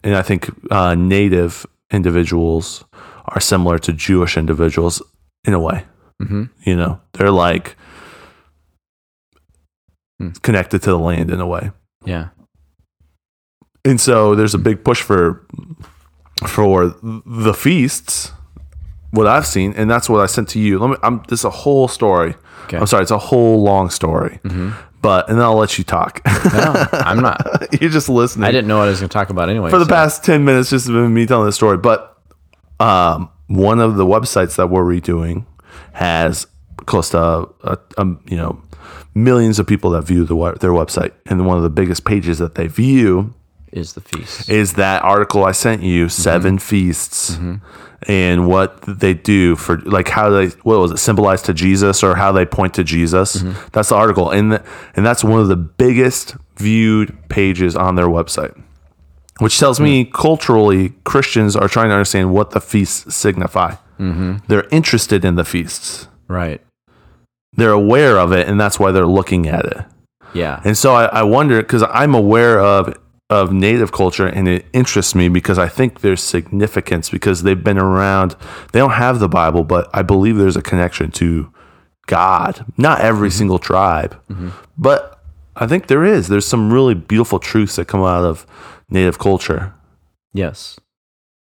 [0.04, 2.84] And I think uh, native individuals
[3.28, 5.02] are similar to Jewish individuals
[5.46, 5.84] in a way.
[6.22, 6.44] Mm-hmm.
[6.64, 7.76] You know, they're like
[10.20, 10.30] Hmm.
[10.44, 11.72] connected to the land in a way.
[12.06, 12.30] Yeah.
[13.84, 15.46] And so there's a big push for
[16.48, 16.96] for
[17.26, 18.32] the feasts.
[19.12, 20.80] What I've seen, and that's what I sent to you.
[20.80, 20.96] Let me.
[21.04, 21.22] I'm.
[21.28, 22.36] This is a whole story.
[22.66, 22.78] Okay.
[22.78, 23.02] I'm sorry.
[23.04, 24.40] It's a whole long story.
[24.44, 24.72] Mm-hmm.
[25.06, 26.22] But and then I'll let you talk.
[26.26, 27.40] No, I'm not.
[27.80, 28.46] You're just listening.
[28.46, 29.70] I didn't know what I was going to talk about anyway.
[29.70, 32.20] for the so- past 10 minutes just been me telling the story but
[32.80, 35.46] um, one of the websites that we're redoing
[35.94, 36.48] has
[36.88, 38.60] close to uh, um, you know
[39.14, 42.56] millions of people that view the, their website and one of the biggest pages that
[42.56, 43.34] they view
[43.76, 44.50] is the feast.
[44.50, 47.38] is that article i sent you 7 feasts
[48.08, 52.16] and what they do for like how they what was it symbolize to jesus or
[52.16, 54.64] how they point to jesus that's the article and the,
[54.96, 58.60] and that's one of the biggest viewed pages on their website
[59.40, 63.76] which tells me culturally Christians are trying to understand what the feasts signify.
[64.48, 66.08] They're interested in the feasts.
[66.30, 66.62] right.
[67.58, 69.78] They're aware of it, and that's why they're looking at it.
[70.34, 70.62] Yeah.
[70.64, 72.94] And so I, I wonder because I'm aware of
[73.30, 77.80] of native culture, and it interests me because I think there's significance because they've been
[77.80, 78.36] around.
[78.72, 81.52] They don't have the Bible, but I believe there's a connection to
[82.06, 82.66] God.
[82.78, 83.38] Not every mm-hmm.
[83.38, 84.50] single tribe, mm-hmm.
[84.78, 85.24] but
[85.56, 86.28] I think there is.
[86.28, 88.46] There's some really beautiful truths that come out of
[88.90, 89.74] native culture.
[90.34, 90.78] yes.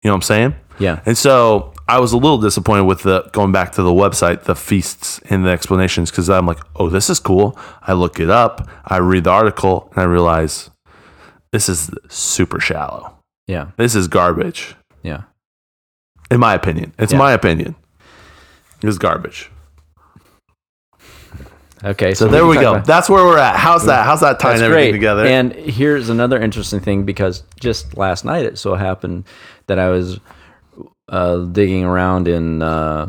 [0.02, 0.54] You know what I'm saying?
[0.80, 1.00] Yeah.
[1.06, 4.56] And so I was a little disappointed with the going back to the website, the
[4.56, 7.56] feasts and the explanations, because I'm like, oh, this is cool.
[7.82, 10.70] I look it up, I read the article, and I realize
[11.52, 13.14] this is super shallow.
[13.46, 13.68] Yeah.
[13.76, 15.22] This is garbage, Yeah.
[16.30, 16.92] in my opinion.
[16.98, 17.18] It's Yeah.
[17.18, 17.74] my opinion.
[18.82, 19.50] It's garbage.
[21.84, 22.14] Okay.
[22.14, 22.72] So there we go.
[22.74, 23.56] about- That's where we're at.
[23.56, 24.04] How's that?
[24.04, 24.92] How's that tying everything great.
[24.92, 25.26] together?
[25.26, 29.24] And here's another interesting thing because just last night it so happened
[29.66, 30.20] that I was
[31.08, 33.08] uh, digging around in uh,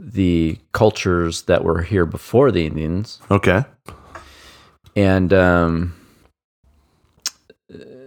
[0.00, 3.64] the cultures that were here before the Indians, okay.
[4.96, 5.94] and um,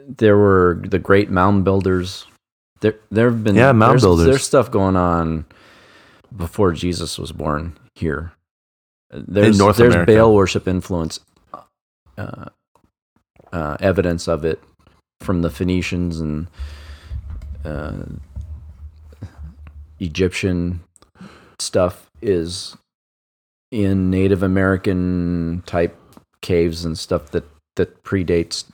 [0.07, 2.25] there were the great mound builders.
[2.81, 4.25] There, there have been Yeah, mound there's, builders.
[4.25, 5.45] There's stuff going on
[6.35, 8.33] before Jesus was born here.
[9.09, 10.13] There's, North there's America.
[10.13, 11.19] Baal worship influence,
[12.17, 12.45] uh,
[13.51, 14.61] uh, evidence of it
[15.21, 16.47] from the Phoenicians and
[17.63, 17.93] uh,
[19.99, 20.81] Egyptian
[21.59, 22.75] stuff is
[23.71, 25.97] in Native American type
[26.41, 28.65] caves and stuff that that predates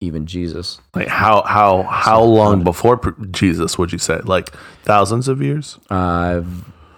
[0.00, 0.80] even Jesus.
[0.94, 4.18] Like how how how long um, before Jesus would you say?
[4.24, 4.50] Like
[4.82, 5.78] thousands of years?
[5.90, 6.42] Uh,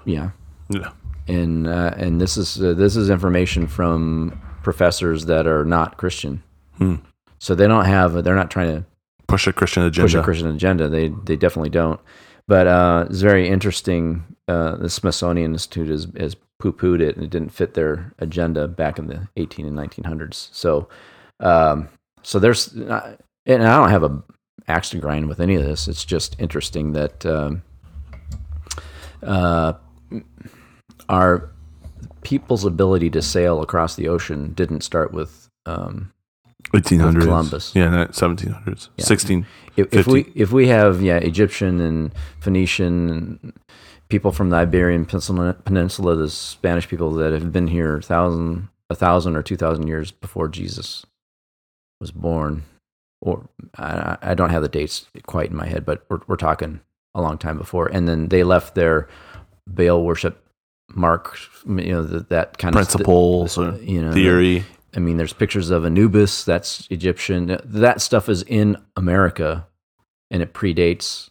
[0.05, 0.31] yeah,
[0.69, 0.91] Yeah.
[1.27, 6.43] and uh, and this is uh, this is information from professors that are not Christian,
[6.79, 6.97] Hmm.
[7.39, 8.85] so they don't have they're not trying to
[9.29, 10.07] Push a Christian agenda.
[10.07, 10.89] push a Christian agenda.
[10.89, 12.01] They they definitely don't.
[12.47, 14.25] But uh, it's very interesting.
[14.49, 18.67] Uh, the Smithsonian Institute has, has poo pooed it, and it didn't fit their agenda
[18.67, 20.49] back in the 18 and 1900s.
[20.53, 20.89] So,
[21.41, 21.91] um,
[22.22, 24.22] so there's, uh, and I don't have a
[24.68, 25.88] axe to grind with any of this.
[25.88, 27.62] It's just interesting that um,
[29.22, 29.72] uh,
[31.09, 31.50] our
[32.22, 36.12] people's ability to sail across the ocean didn't start with um,
[36.72, 37.14] 1800s.
[37.14, 37.72] With Columbus.
[37.74, 38.88] Yeah, no, 1700s.
[38.96, 39.04] Yeah.
[39.04, 39.46] 16.
[39.76, 43.52] if, if we if we have yeah Egyptian and Phoenician and
[44.09, 48.68] people from the Iberian Peninsula, Peninsula, the Spanish people that have been here a thousand
[48.90, 51.07] a thousand or two thousand years before Jesus
[52.01, 52.63] was born,
[53.21, 56.81] or I, I don't have the dates quite in my head, but we're we're talking
[57.15, 59.09] a long time before, and then they left their
[59.67, 60.45] Baal worship
[60.95, 64.65] mark, you know, that, that kind of Principles of or you know theory.
[64.95, 66.45] I mean, there's pictures of Anubis.
[66.45, 67.59] That's Egyptian.
[67.65, 69.67] That stuff is in America,
[70.31, 71.29] and it predates,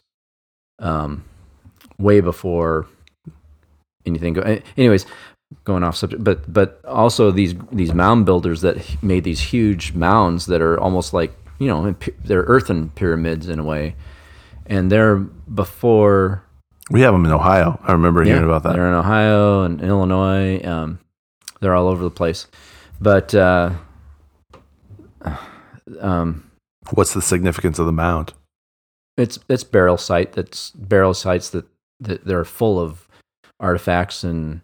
[0.80, 1.26] um,
[1.98, 2.86] way before
[4.06, 4.34] anything.
[4.34, 5.06] Go- anyways,
[5.64, 10.46] going off subject, but but also these these mound builders that made these huge mounds
[10.48, 13.96] that are almost like you know they're earthen pyramids in a way,
[14.66, 16.44] and they're before
[16.90, 17.80] We have them in Ohio.
[17.84, 18.74] I remember hearing about that.
[18.74, 20.62] they're in Ohio and Illinois.
[20.64, 21.00] Um,
[21.60, 22.48] they're all over the place.
[23.00, 23.72] But uh,
[26.00, 26.50] um,
[26.92, 28.34] What's the significance of the mound?
[29.18, 30.34] It's it's burial site.
[30.34, 31.66] That's burial sites that,
[32.00, 33.08] that they're full of
[33.60, 34.62] artifacts and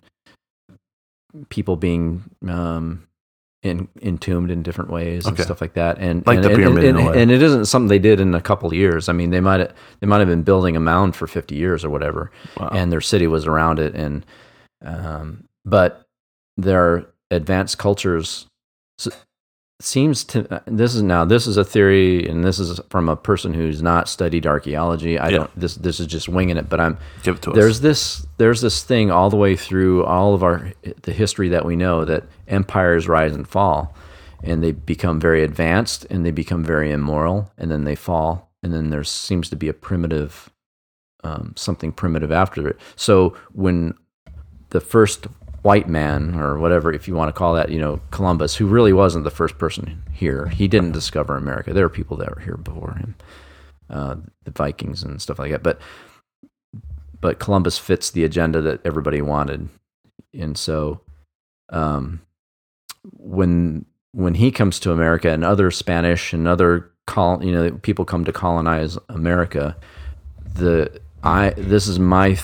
[1.50, 3.08] people being um,
[3.64, 5.98] in, entombed in different ways and stuff like that.
[6.00, 8.36] And Like and, the and- pyramid and, a and it isn't something they did in
[8.36, 9.10] a couple of years.
[9.10, 11.84] I mean, they might have they might have been building a mound for fifty years
[11.86, 12.70] or whatever, Wow.
[12.74, 13.96] and their city was around it.
[13.96, 14.26] And
[14.84, 16.06] um, but
[16.58, 18.46] their advanced cultures
[19.84, 23.54] seems to this is now this is a theory and this is from a person
[23.54, 25.38] who's not studied archaeology i Yeah.
[25.38, 27.56] don't this this is just winging it but i'm Give it to us.
[27.56, 31.66] there's this there's this thing all the way through all of our the history that
[31.66, 33.94] we know that empires rise and fall
[34.42, 38.74] and they become very advanced and they become very immoral and then they fall and
[38.74, 40.50] then there seems to be a primitive
[41.26, 43.94] um, something primitive after it so when
[44.70, 45.28] the first
[45.64, 48.94] white man or whatever if you want to call that you know columbus who really
[48.94, 50.48] wasn't the first person here.
[50.48, 51.74] He didn't discover america.
[51.74, 53.16] There were people that were here before him
[53.90, 55.64] uh, the vikings and stuff like that.
[55.64, 55.80] But
[57.22, 59.70] but columbus fits the agenda that everybody wanted.
[60.34, 61.02] And so
[61.70, 62.22] um,
[63.12, 68.06] when when he comes to america and other spanish and other col- you know people
[68.06, 69.76] come to colonize america
[70.54, 72.42] the i this is my th-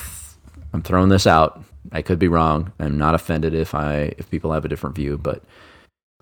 [0.72, 2.72] i'm throwing this out i could be wrong.
[2.78, 5.42] I'm not offended if i if people have a different view but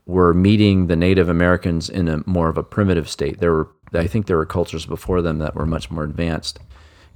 [0.07, 3.38] we're meeting the native americans in a more of a primitive state.
[3.40, 6.59] There were i think there were cultures before them that were much more advanced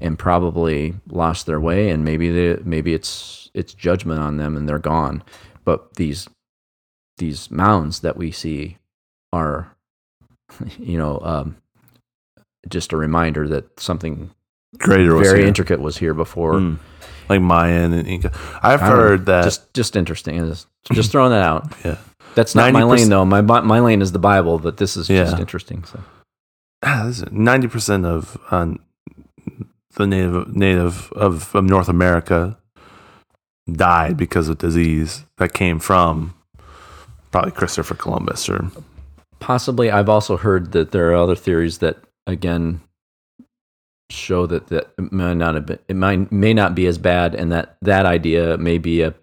[0.00, 4.68] and probably lost their way and maybe they, maybe it's it's judgment on them and
[4.68, 5.22] they're gone.
[5.64, 6.28] But these
[7.18, 8.78] these mounds that we see
[9.32, 9.74] are
[10.78, 11.56] you know um,
[12.68, 14.30] just a reminder that something
[14.78, 16.78] Greater was very intricate was here before Mm.
[17.32, 18.32] Like Mayan and Inca.
[18.62, 18.96] I've don't know.
[18.96, 19.44] heard that.
[19.44, 21.98] just just interesting just, just throwing that out yeah,
[22.34, 25.08] that's not my 90% lane though my my lane is the bible but this is
[25.08, 26.00] just interesting so
[27.30, 28.74] ninety percent of uh,
[29.94, 32.58] the native native of, of North America
[33.70, 36.34] died because of disease that came from
[37.30, 38.70] probably Christopher Columbus or
[39.42, 42.80] possibly i've also heard that there are other theories that again
[44.12, 47.34] show that that it may not have been, it might may not be as bad
[47.34, 49.14] and that that idea may be a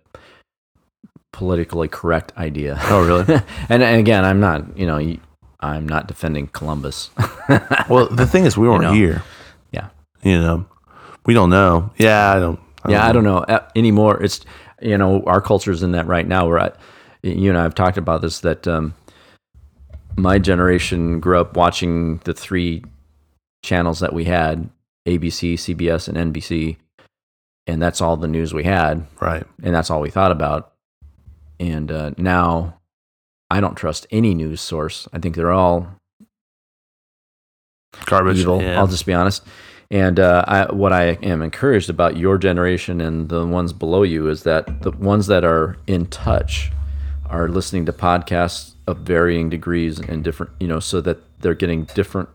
[1.32, 3.42] politically correct idea oh really?
[3.70, 5.00] and, and again i'm not you know
[5.62, 7.12] i'm not defending columbus
[7.90, 8.94] well, the thing is, we weren't know.
[8.94, 9.22] here.
[9.72, 9.90] yeah
[10.24, 10.66] You know,
[11.26, 11.92] we don't know.
[11.98, 12.60] Yeah, I don't.
[12.88, 14.42] yeah i don't know uh, anymore it's
[14.82, 16.78] you know our culture's in that right now we're at
[17.22, 18.94] you and i've talked about this that um
[20.18, 22.84] my generation grew up watching the three
[23.64, 24.70] channels that we had
[25.10, 26.78] abc cbs and nbc
[27.68, 29.46] and that's all the news we had Right.
[29.64, 30.74] and that's all we thought about
[31.60, 32.80] and uh, now
[33.50, 35.88] i don't trust any news source i think they're all
[38.06, 38.40] Garbage.
[38.40, 38.62] evil.
[38.62, 38.80] Yeah.
[38.80, 39.44] I'll just be honest.
[39.92, 44.30] And uh, I, what I am encouraged about your generation and the ones below you
[44.30, 46.72] is that the ones that are in touch
[47.28, 51.86] are listening to podcasts of varying degrees and different, you know, so that they're getting
[51.96, 52.30] different.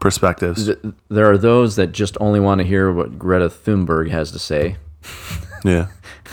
[0.00, 0.66] Perspectives.
[0.66, 0.78] th-
[1.08, 4.76] There are those that just only want to hear what Greta Thunberg has to say,
[5.64, 5.88] Yeah.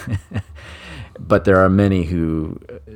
[1.20, 2.92] but there are many who uh,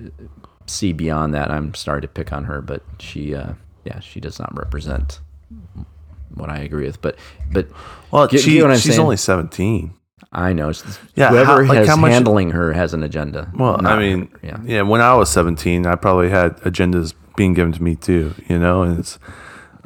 [0.66, 1.52] see beyond that.
[1.52, 3.54] I'm sorry to pick on her, but she, uh,
[3.86, 5.20] yeah, she does not represent
[6.34, 7.02] what I agree with.
[7.02, 7.18] But,
[7.52, 7.68] but
[8.12, 9.00] Well, Get- she, get what I'm she's saying?
[9.00, 9.94] only seventeen.
[10.34, 10.72] I know.
[11.16, 13.50] Yeah, whoever how- like how much- handling her has an agenda.
[13.56, 14.58] Well, I mean, her, yeah.
[14.66, 14.82] yeah.
[14.82, 18.34] When I was seventeen, I probably had agendas being given to me too.
[18.50, 19.18] You know, and it's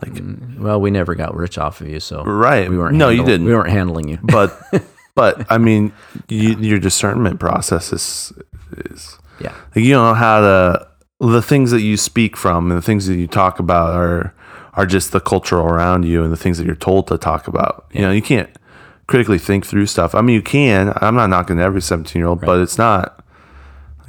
[0.10, 0.64] Mm-hmm.
[0.64, 2.70] Well, we never got rich off of you, so right.
[2.70, 2.96] we weren't.
[2.96, 3.46] no, you didn't.
[3.46, 4.20] We weren't handling you.
[4.24, 4.60] but
[5.16, 5.94] but I mean,
[6.28, 8.34] you, your discernment process is
[8.78, 10.88] is yeah, like you don't know how to
[11.20, 14.34] the things that you speak from and the things that you talk about are
[14.74, 17.86] are just the culture around you and the things that you're told to talk about.
[17.92, 18.50] You know, you can't
[19.08, 20.16] critically think through stuff.
[20.16, 20.94] I mean, you can.
[20.98, 23.24] I'm not knocking every 17 year old, but it's not.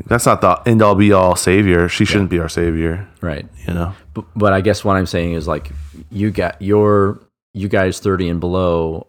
[0.07, 1.89] That's not the end all be all savior.
[1.89, 3.09] She shouldn't be our savior.
[3.21, 3.47] right.
[3.67, 3.95] You know.
[4.15, 5.71] But, but I guess what I'm saying is like
[6.11, 7.21] you got your
[7.55, 9.07] you guys 30 and below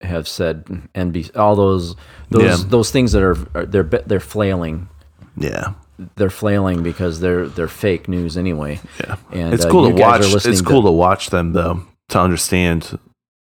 [0.00, 1.94] have said NBC all those
[2.30, 2.68] those Yeah.
[2.68, 4.88] those things that are, are they're they're flailing.
[5.36, 5.74] Yeah.
[6.16, 8.80] They're flailing because they're they're fake news anyway.
[9.00, 9.16] Yeah.
[9.30, 10.22] And it's uh, cool to watch.
[10.24, 12.98] It's cool to watch them though to understand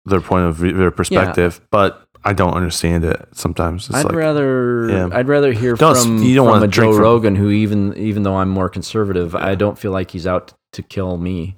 [0.04, 1.60] their point of view, their perspective.
[1.70, 3.86] But I don't understand it sometimes.
[3.88, 5.08] It's I'd like, rather Yeah.
[5.12, 8.22] I'd rather hear Don't- from, you don't from a Joe from- Rogan who even even
[8.24, 11.56] though I'm more conservative, I don't feel like he's out to kill me.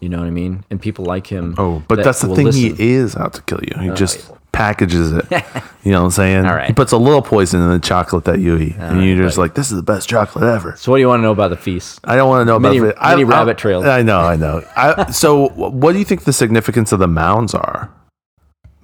[0.00, 0.64] You know what I mean?
[0.70, 1.54] And people like him.
[1.58, 2.46] oh, but that that's the thing.
[2.46, 2.76] listen.
[2.76, 3.74] He is out to kill you.
[3.80, 5.24] He just packages it.
[5.84, 6.46] you know what I'm saying?
[6.46, 6.66] All right.
[6.68, 9.48] He puts a little poison in the chocolate that you eat, and you're just buddy.
[9.48, 11.50] like, "This is the best chocolate ever." So, what do you want to know about
[11.50, 11.98] the feast?
[12.04, 12.96] I don't want to know Many- about it.
[13.00, 13.84] I, many I- rabbit trails.
[13.86, 14.62] I know, I know.
[14.76, 17.90] I, so, what do you think the significance of the mounds are?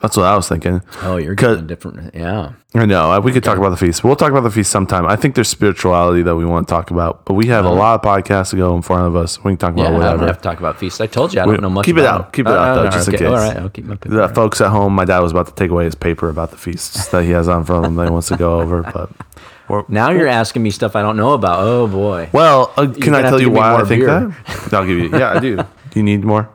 [0.05, 0.83] That's what I was thinking.
[1.01, 2.15] Oh, you're getting different.
[2.15, 2.53] Yeah.
[2.75, 3.19] I know.
[3.21, 4.05] We could talk about the feast.
[4.05, 5.07] We'll talk about the feast sometime.
[5.07, 7.95] I think there's spirituality that we want to talk about, but we have a lot
[7.95, 9.43] of podcasts to go in front of us.
[9.43, 9.83] We can talk Uh-huh.
[9.91, 11.01] Yeah, about I don't have to talk about feast.
[11.01, 11.87] I told you I don't know much.
[11.87, 12.25] keep it out.
[12.25, 12.31] them.
[12.33, 13.23] Keep it out, Uh, though, no, just in case.
[13.29, 14.15] All right, I'll keep my paper.
[14.15, 16.59] The folks at home, my dad was about to take away his paper about the
[16.59, 18.83] feasts that he has on front of him that he wants to go over.
[18.83, 19.09] But
[19.89, 21.61] Now you're asking me stuff I don't know about.
[21.61, 22.29] Oh boy.
[22.33, 24.35] well, uh, can I tell you why I more think beer.
[24.47, 24.75] that?
[24.75, 25.09] I'll give you.
[25.19, 25.57] Yeah, I do.
[25.91, 26.51] Do you need more?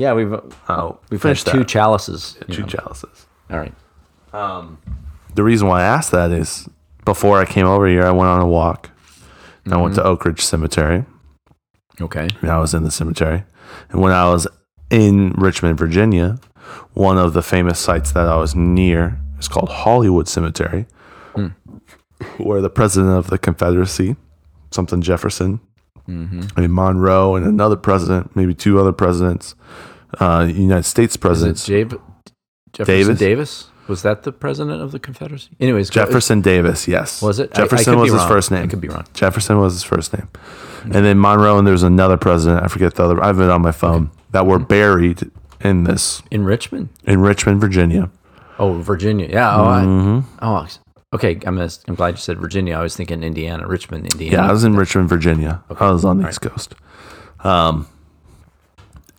[0.00, 1.68] Yeah, we've uh, Oh, we've finished two that.
[1.68, 2.36] chalices.
[2.48, 2.68] you two know.
[2.68, 3.26] chalices.
[3.50, 3.74] All right.
[4.32, 4.78] Um,
[5.34, 6.68] the reason why I asked that is
[7.04, 8.90] before I came over here, I went on a walk.
[9.64, 10.02] And I went Mm-hmm.
[10.02, 11.04] to Oak Ridge Cemetery.
[12.00, 12.28] Okay.
[12.40, 13.44] and I was in the cemetery.
[13.90, 14.46] And when I was
[14.88, 16.38] in Richmond, Virginia,
[16.94, 20.86] one of the famous sites that I was near is called Hollywood Cemetery,
[21.34, 21.48] hmm.
[22.38, 24.16] where the president of the Confederacy,
[24.70, 25.60] something Jefferson,
[26.08, 26.58] mm-hmm.
[26.58, 29.54] and Monroe, and another president, maybe two other presidents,
[30.18, 32.00] uh, United States Is it presidents, Jav-
[32.72, 33.18] Jefferson Davis?
[33.18, 33.66] Davis?
[33.88, 35.50] Was that the president of the Confederacy?
[35.58, 37.20] Anyways, Jefferson Davis, yes.
[37.22, 37.50] Was it?
[37.56, 38.28] I- I Jefferson could was his wrong.
[38.28, 38.68] first I name.
[38.68, 39.04] could be wrong.
[39.14, 40.28] Jefferson was his first name.
[40.84, 43.62] And then Monroe, and there's another president, I forget the other, I have it on
[43.62, 45.30] my phone, that were buried
[45.60, 46.88] in this, in Richmond.
[47.04, 48.10] in Richmond, Virginia.
[48.58, 49.28] Oh, Virginia.
[49.28, 49.56] Yeah.
[49.56, 50.28] Oh, Mm-hmm.
[50.44, 50.66] oh
[51.12, 51.34] okay.
[51.46, 52.76] I'm, gonna- I'm glad you said Virginia.
[52.76, 54.36] I was thinking Indiana, Richmond, Indiana.
[54.36, 55.62] Yeah, I was in Richmond, Virginia.
[55.80, 56.74] I was on the East Coast.
[57.40, 57.86] Um,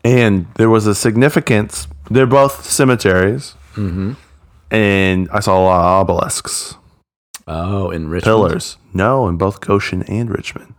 [0.03, 1.87] and there was a significance.
[2.09, 3.55] They're both cemeteries.
[3.75, 4.13] Mm-hmm.
[4.71, 6.75] And I saw a lot of obelisks,
[7.47, 8.23] Oh, in Richmond.
[8.23, 8.77] pillars.
[8.93, 10.73] No, in both Goshen and Richmond.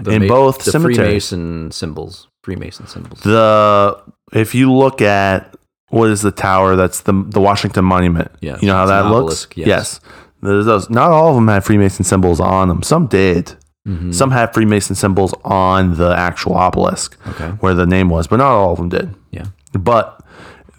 [0.00, 0.96] The in Ma- both the cemeteries.
[1.28, 2.28] Freemason symbols.
[2.42, 3.20] Freemason symbols.
[3.20, 4.00] The
[4.32, 5.54] if you look at
[5.90, 8.30] what is the tower that's the the Washington Monument.
[8.40, 9.44] Yes, You know how that an looks?
[9.44, 10.00] obelisk, yes.
[10.42, 12.82] There's those not all of them had Freemason symbols on them.
[12.82, 13.56] Some did.
[13.88, 14.14] Mhm.
[14.14, 17.48] Some had Freemason symbols on the actual obelisk Okay.
[17.60, 19.14] where the name was, but not all of them did.
[19.30, 19.44] Yeah.
[19.72, 20.20] But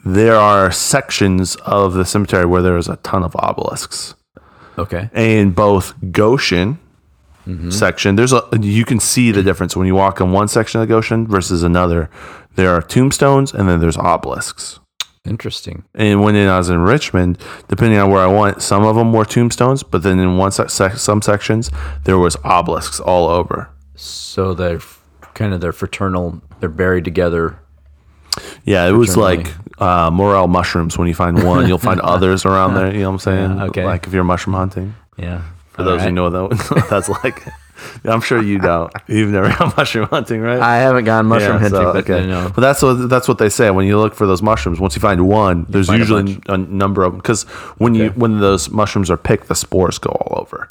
[0.06, 4.16] there are sections of the cemetery where there is a ton of obelisks.
[4.78, 5.10] Okay.
[5.14, 6.78] In both Goshen
[7.48, 7.72] Mm-hmm.
[7.72, 10.88] section, there's a you can see the difference when you walk in one section of
[10.88, 12.08] Goshen versus another.
[12.56, 14.80] There are tombstones and then there's obelisks.
[15.30, 15.84] Interesting.
[15.96, 19.26] And when I was in Richmond, depending on where I went, some of them were
[19.26, 21.70] tombstones, but then in one sec- some sections
[22.06, 23.70] there was obelisks all over.
[23.96, 24.82] So they're
[25.34, 26.42] kind of their fraternal.
[26.60, 27.60] They're buried together.
[28.64, 30.98] Yeah, it was like uh, morel mushrooms.
[30.98, 32.94] When you find one, you'll find others around there.
[32.94, 33.58] You know what I'm saying?
[33.58, 33.86] Yeah, okay.
[33.86, 34.96] Like if you're mushroom hunting.
[35.18, 35.44] Yeah.
[35.72, 37.46] For those who know that, that's like.
[38.06, 38.92] I'm sure you don't.
[39.08, 40.60] You've never gone mushroom hunting, right?
[40.60, 42.52] I haven't gone mushroom Yeah, hunting, so, but okay.
[42.56, 44.80] But that's what that's what they say when you look for those mushrooms.
[44.80, 47.44] Once you find one, there's find usually a, number of them because
[47.78, 50.70] when you when those mushrooms are picked, the spores go all over.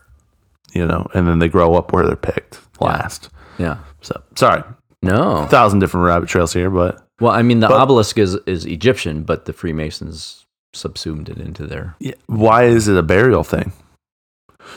[0.73, 3.31] You know, and then they grow up where they're picked last.
[3.59, 3.79] Yeah.
[4.03, 4.63] So sorry,
[5.03, 5.47] No.
[5.47, 9.23] thousand different rabbit trails here, but Well, I mean, the But- obelisk is, is Egyptian,
[9.23, 10.45] but the Freemasons
[10.75, 11.97] subsumed it into their.
[11.99, 13.73] Yeah, why is it a burial thing?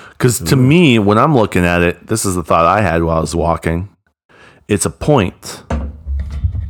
[0.10, 3.18] Because to me, when I'm looking at it, this is the thought I had while
[3.18, 3.90] I was walking.
[4.68, 5.64] It's a point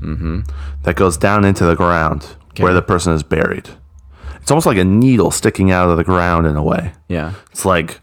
[0.02, 0.42] Mm-hmm.
[0.84, 2.64] that goes down into the ground Okay.
[2.64, 3.70] where the person is buried.
[4.42, 6.94] It's almost like a needle sticking out of the ground in a way.
[7.08, 7.34] Yeah.
[7.52, 8.02] It's like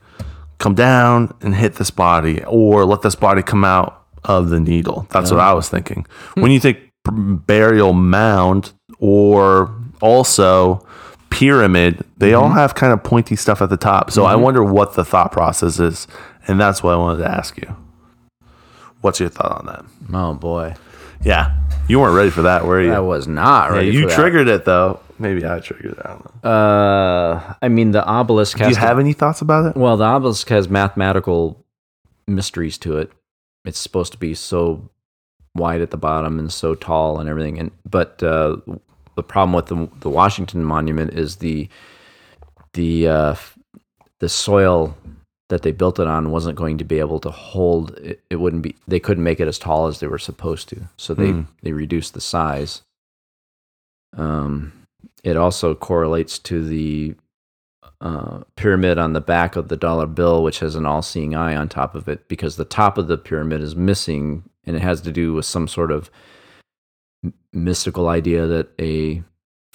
[0.58, 5.06] come down and hit this body, or let this body come out of the needle.
[5.10, 6.06] That's what I was thinking.
[6.34, 6.78] When you think
[7.10, 10.86] burial mound or also
[11.30, 14.10] pyramid, they all have kind of pointy stuff at the top.
[14.10, 16.06] So I wonder what the thought process is,
[16.46, 17.76] and that's what I wanted to ask you.
[19.00, 19.84] What's your thought on that?
[20.12, 20.74] Oh boy,
[21.22, 21.54] Yeah,
[21.88, 22.92] you weren't ready for that, were you?
[22.92, 23.90] I was not yeah, ready.
[23.90, 24.14] you for that.
[24.16, 25.00] triggered it though.
[25.20, 25.98] Maybe I triggered it.
[26.04, 26.50] I don't know.
[26.50, 28.58] Uh, I mean, the obelisk.
[28.58, 29.76] Do you to- have any thoughts about it?
[29.76, 31.64] Well, the obelisk has mathematical
[32.26, 33.10] mysteries to it.
[33.64, 34.90] It's supposed to be so
[35.54, 37.58] wide at the bottom and so tall and everything.
[37.58, 38.56] And but uh,
[39.18, 41.68] the problem with the the Washington Monument is the
[42.74, 43.34] the uh,
[44.20, 44.96] the soil
[45.48, 47.96] that they built it on wasn't going to be able to hold.
[47.98, 48.76] It, it wouldn't be.
[48.86, 50.88] They couldn't make it as tall as they were supposed to.
[50.96, 51.42] So they Hmm.
[51.64, 52.82] they reduced the size.
[54.16, 54.72] Um,
[55.24, 57.16] it also correlates to the
[58.00, 61.56] uh, pyramid on the back of the dollar bill, which has an all seeing eye
[61.56, 65.00] on top of it, because the top of the pyramid is missing, and it has
[65.00, 66.08] to do with some sort of
[67.52, 69.22] mystical idea that a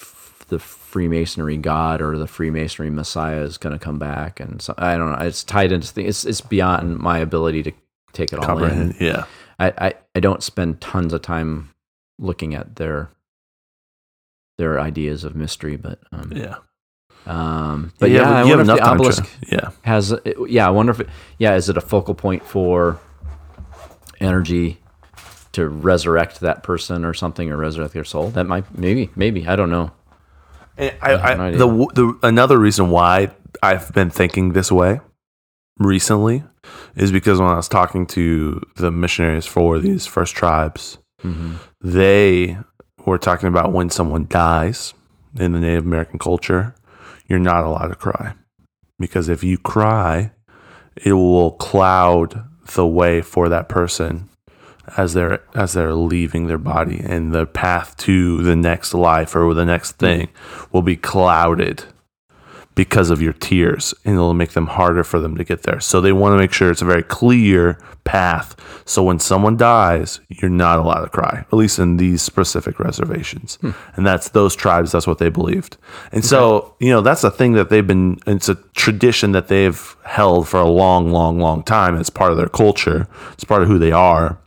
[0.00, 4.74] f- the Freemasonry God or the Freemasonry Messiah is going to come back, and so,
[4.78, 5.18] I don't know.
[5.26, 6.08] It's tied into things.
[6.08, 7.72] It's it's beyond my ability to
[8.12, 8.94] take it all in.
[9.00, 9.24] Yeah.
[9.58, 11.70] I, I, I don't spend tons of time
[12.18, 13.10] looking at their
[14.58, 16.56] their ideas of mystery, but um, Yeah.
[17.26, 19.70] Um, but You yeah, I wonder if the to- obelisk yeah.
[19.82, 20.12] has.
[20.46, 21.00] Yeah, I wonder if.
[21.00, 23.00] It, yeah, is it a focal point for
[24.20, 24.78] energy
[25.54, 28.28] to resurrect that person or something, or resurrect their soul?
[28.30, 29.92] That might maybe maybe I don't know.
[30.76, 33.30] And I, I, no the, the another reason why
[33.62, 35.00] I've been thinking this way
[35.78, 36.42] recently
[36.96, 41.54] is because when I was talking to the missionaries for these first tribes, Mm-hmm.
[41.80, 42.58] they
[43.06, 44.92] were talking about when someone dies
[45.38, 46.74] in the Native American culture,
[47.26, 48.34] you're not allowed to cry
[48.98, 50.32] because if you cry,
[50.96, 52.44] it will cloud
[52.74, 54.28] the way for that person
[54.96, 59.54] as they're as they're leaving their body and the path to the next life or
[59.54, 60.28] the next thing
[60.72, 61.84] will be clouded
[62.74, 65.80] because of your tears and it'll make them harder for them to get there.
[65.80, 68.56] So they want to make sure it's a very clear path.
[68.84, 73.56] So when someone dies, you're not allowed to cry, at least in these specific reservations.
[73.56, 73.70] Hmm.
[73.94, 75.76] And that's those tribes, that's what they believed.
[76.10, 79.96] And so, you know, that's a thing that they've been, it's a tradition that they've
[80.04, 81.96] held for a long, long, long time.
[81.96, 84.38] It's part of their culture, it's part of who they are.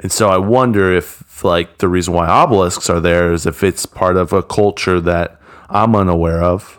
[0.00, 3.86] And so I wonder if, like, the reason why obelisks are there is if it's
[3.86, 6.78] part of a culture that I'm unaware of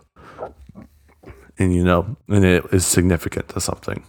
[1.60, 4.04] and you know, and it is significant to something.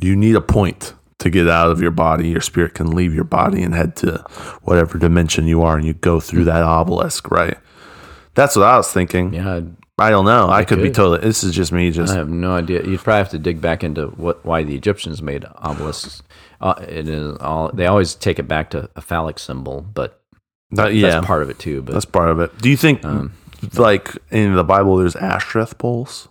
[0.00, 2.28] You need a point to get out of your body.
[2.28, 4.18] Your spirit can leave your body and head to
[4.62, 7.56] whatever dimension you are, and you go through that obelisk, right?
[8.34, 9.34] That's what I was thinking.
[9.34, 9.62] Yeah,
[9.98, 10.48] I don't know.
[10.48, 11.18] I could be totally.
[11.20, 11.90] This is just me.
[11.90, 12.84] Just I have no idea.
[12.84, 16.22] You'd probably have to dig back into what why the Egyptians made obelisks.
[16.60, 20.20] Uh, it is all they always take it back to a phallic symbol, but
[20.72, 21.82] that, yeah, that's part of it too.
[21.82, 22.56] But that's part of it.
[22.58, 23.32] Do you think, Um,
[23.74, 26.28] like in the Bible, there's Ashtoreth poles,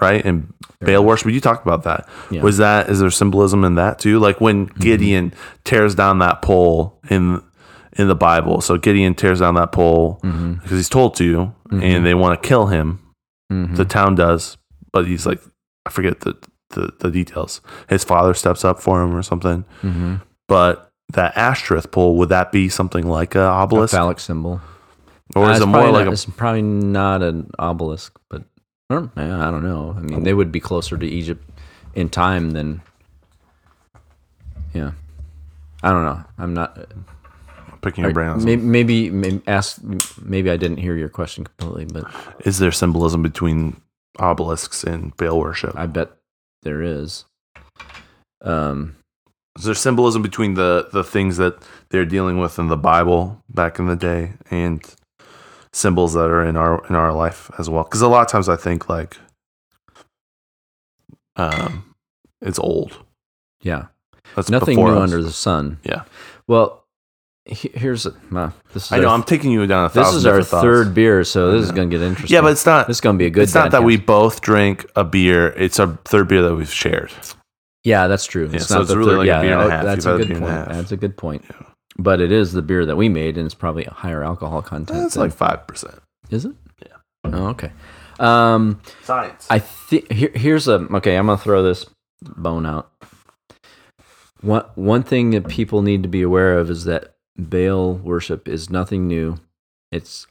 [0.00, 0.24] right?
[0.24, 1.30] And Baal worship.
[1.30, 2.08] You talked about that.
[2.30, 2.42] Yeah.
[2.42, 4.18] Was that is there symbolism in that too?
[4.20, 5.32] Like when Gideon
[5.64, 7.42] tears down that pole in
[7.96, 8.60] in the Bible.
[8.60, 12.66] So Gideon tears down that pole because he's told to, and they want to kill
[12.66, 13.00] him.
[13.52, 13.76] Mhm.
[13.76, 14.56] The town does,
[14.92, 15.40] but he's like,
[15.86, 16.34] I forget the,
[16.70, 17.60] the the details.
[17.88, 19.64] His father steps up for him or something.
[19.82, 20.20] Mhm.
[20.48, 24.60] But that Ashtoreth pole would that be something like a a obelisk, phallic symbol.
[25.36, 28.42] or Uh, is it more like not, a it's probably not an obelisk, but
[28.90, 29.94] I don't, I don't know.
[29.96, 31.42] I mean, they would be closer to Egypt
[31.94, 32.82] in time than.
[34.74, 34.92] Yeah,
[35.82, 36.24] I don't know.
[36.38, 36.78] I'm not.
[37.80, 39.78] picking your brain on maybe, maybe maybe ask.
[40.22, 42.10] Maybe I didn't hear your question completely, but
[42.46, 43.76] Is there symbolism between
[44.18, 45.74] obelisks and Baal worship?
[45.76, 46.10] I bet
[46.64, 47.24] there is.
[48.42, 48.96] Um,
[49.56, 53.78] Is there symbolism between the the things that they're dealing with in the Bible back
[53.78, 54.82] in the day and
[55.72, 57.84] symbols that are in our in our life as well?
[57.84, 59.16] Because a lot of times I think like,
[61.36, 61.94] um,
[62.40, 62.98] it's old.
[63.62, 63.86] yeah,
[64.36, 65.02] That's nothing new us.
[65.02, 65.78] under the sun.
[65.84, 66.02] Yeah.
[66.46, 66.83] Well,
[67.46, 69.08] here's a, uh, this is I know.
[69.08, 70.62] our, I'm taking you down a this is our thoughts.
[70.62, 72.34] third beer, so this is going to get interesting.
[72.34, 72.86] Yeah, but it's not.
[72.86, 73.42] this is going to be a good.
[73.44, 75.48] it's not that we both drink a beer.
[75.48, 77.12] It's our third beer that we've shared.
[77.84, 78.46] Yeah, that's true.
[78.48, 79.84] Yeah, It's so not it's really third- like a yeah, beer and a oh, half.
[79.84, 80.50] That's a a good a point.
[80.50, 80.68] half.
[80.68, 81.44] That's a good point.
[81.98, 84.98] But it is the beer that we made, and it's probably a higher alcohol content.
[85.00, 85.94] That's like five percent.
[86.30, 86.54] is it?
[86.82, 86.96] Yeah.
[87.24, 87.70] Oh, okay.
[88.18, 89.46] Um, Science.
[89.50, 91.16] I think here, here's a okay.
[91.16, 91.86] I'm gonna throw this
[92.22, 92.90] bone out.
[94.40, 98.70] One one thing that people need to be aware of is that Baal worship is
[98.70, 99.36] nothing new.
[99.90, 100.26] It's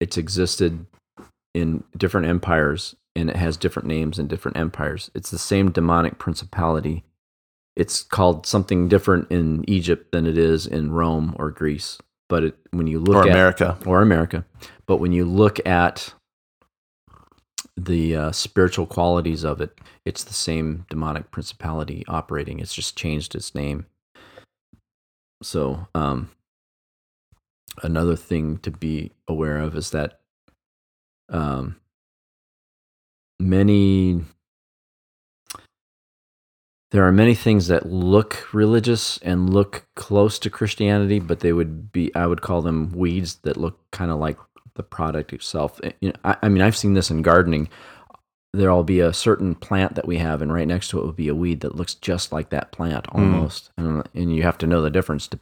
[0.00, 0.86] it's existed
[1.54, 5.10] in different empires and it has different names in different empires.
[5.14, 7.04] It's the same demonic principality.
[7.76, 11.98] It's called something different in Egypt than it is in Rome or Greece.
[12.28, 13.78] But it, when you look or at America.
[13.86, 14.44] or America.
[14.86, 16.12] But when you look at
[17.76, 22.60] the uh, spiritual qualities of it, it's the same demonic principality operating.
[22.60, 23.86] It's just changed its name.
[25.42, 26.30] So, um,
[27.82, 30.20] another thing to be aware of is that
[31.28, 31.76] um,
[33.38, 34.22] many
[36.90, 41.92] there are many things that look religious and look close to Christianity, but they would
[41.92, 44.38] be I would call them weeds that look kind of like
[44.74, 45.80] the product itself.
[45.82, 47.68] Eh, You know, I, I mean, I've seen this in gardening.
[48.54, 51.28] There'll be a certain plant that we have, and right next to it will be
[51.28, 54.80] a weed that looks just like that plant almost, and, and you have to know
[54.80, 55.38] the difference to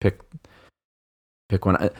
[0.00, 0.20] pick
[1.52, 1.90] pick one.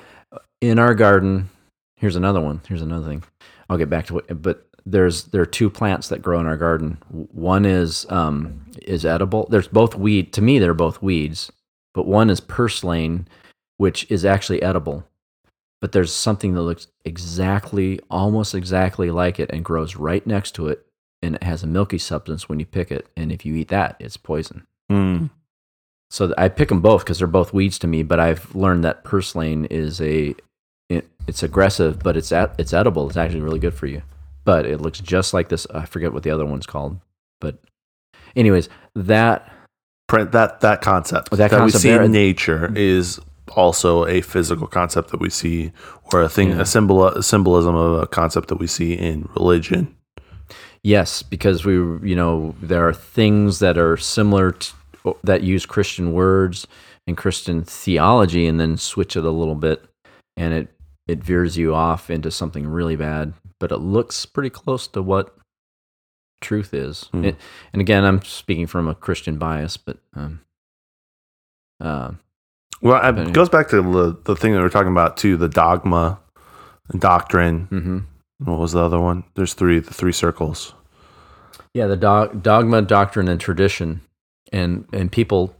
[0.61, 1.51] In our garden,
[1.97, 2.63] here's another one.
[2.67, 3.23] Here's another thing.
[3.69, 6.57] I'll get back to it, but there's there are two plants that grow in our
[6.57, 6.99] garden.
[7.11, 9.47] One is um, is edible.
[9.51, 10.33] There's both weed.
[10.33, 11.53] To me, they're both weeds,
[11.95, 13.29] but one is purslane,
[13.77, 15.07] which is actually edible.
[15.81, 20.69] But there's something that looks exactly, almost exactly like it, and grows right next to
[20.69, 20.87] it,
[21.23, 23.07] and it has a milky substance when you pick it.
[23.17, 24.67] And if you eat that, it's poison.
[24.91, 25.31] Mm.
[26.13, 28.03] So I pick them both because they're both weeds to me.
[28.03, 30.35] But I've learned that purslane is a
[30.91, 33.09] it, it's aggressive, but it's at, it's edible.
[33.09, 34.03] It's actually really good for you.
[34.45, 35.67] But it looks just like this.
[35.75, 36.99] I forget what the other one's called.
[37.41, 37.59] But,
[38.37, 39.51] anyways, that
[40.07, 43.19] Print that that concept That that, concept we see there- in nature is
[43.57, 45.73] also a physical concept that we see,
[46.13, 49.95] or a thing, a symbol, a symbolism of a concept that we see in religion.
[50.83, 54.73] Yes, because we, you know, there are things that are similar to,
[55.25, 56.67] that use Christian words
[57.07, 59.85] and Christian theology, and then switch it a little bit,
[60.37, 60.69] and it
[61.09, 63.33] it veers you off into something really bad.
[63.59, 65.37] But it looks pretty close to what
[66.41, 67.05] truth is.
[67.13, 67.25] Hmm.
[67.27, 67.37] It-
[67.73, 70.41] and again, I'm speaking from a Christian bias, but um,
[71.81, 72.13] uh,
[72.81, 73.33] Well, it Anyway.
[73.33, 76.19] goes back to the, the thing that we are talking about too, the dogma,
[76.91, 77.67] and doctrine.
[77.67, 77.99] hmm
[78.45, 79.25] What was the other one?
[79.35, 80.75] There's three, the three circles.
[81.75, 84.01] Yeah, the dog, dogma, doctrine, and tradition,
[84.53, 85.55] and and people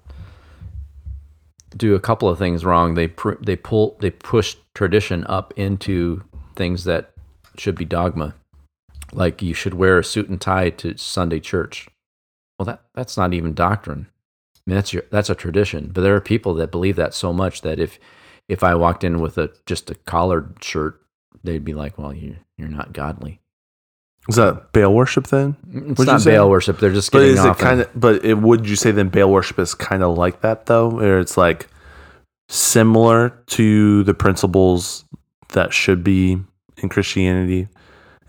[1.77, 2.95] do a couple of things wrong.
[2.95, 6.23] They pr- they pull they push tradition up into
[6.55, 7.13] things that
[7.57, 8.35] should be dogma,
[9.13, 11.89] like you should wear a suit and tie to Sunday church.
[12.59, 14.09] Well, that that's not even doctrine.
[14.57, 15.91] I mean, that's your that's a tradition.
[15.93, 17.99] But there are people that believe that so much that if
[18.49, 21.01] if I walked in with a just a collared shirt,
[21.43, 23.42] they'd be like, "Well, you you're not godly."
[24.29, 25.57] Is that Baal worship then?
[25.73, 26.37] It's you not say?
[26.37, 26.79] Baal worship.
[26.79, 27.91] They're just But getting is it kind of?
[27.95, 31.19] But it, would you say then Baal worship is kind of like that though, where
[31.19, 31.69] it's like
[32.49, 35.05] similar to the principles
[35.51, 36.39] that should be
[36.79, 37.69] in Christianity,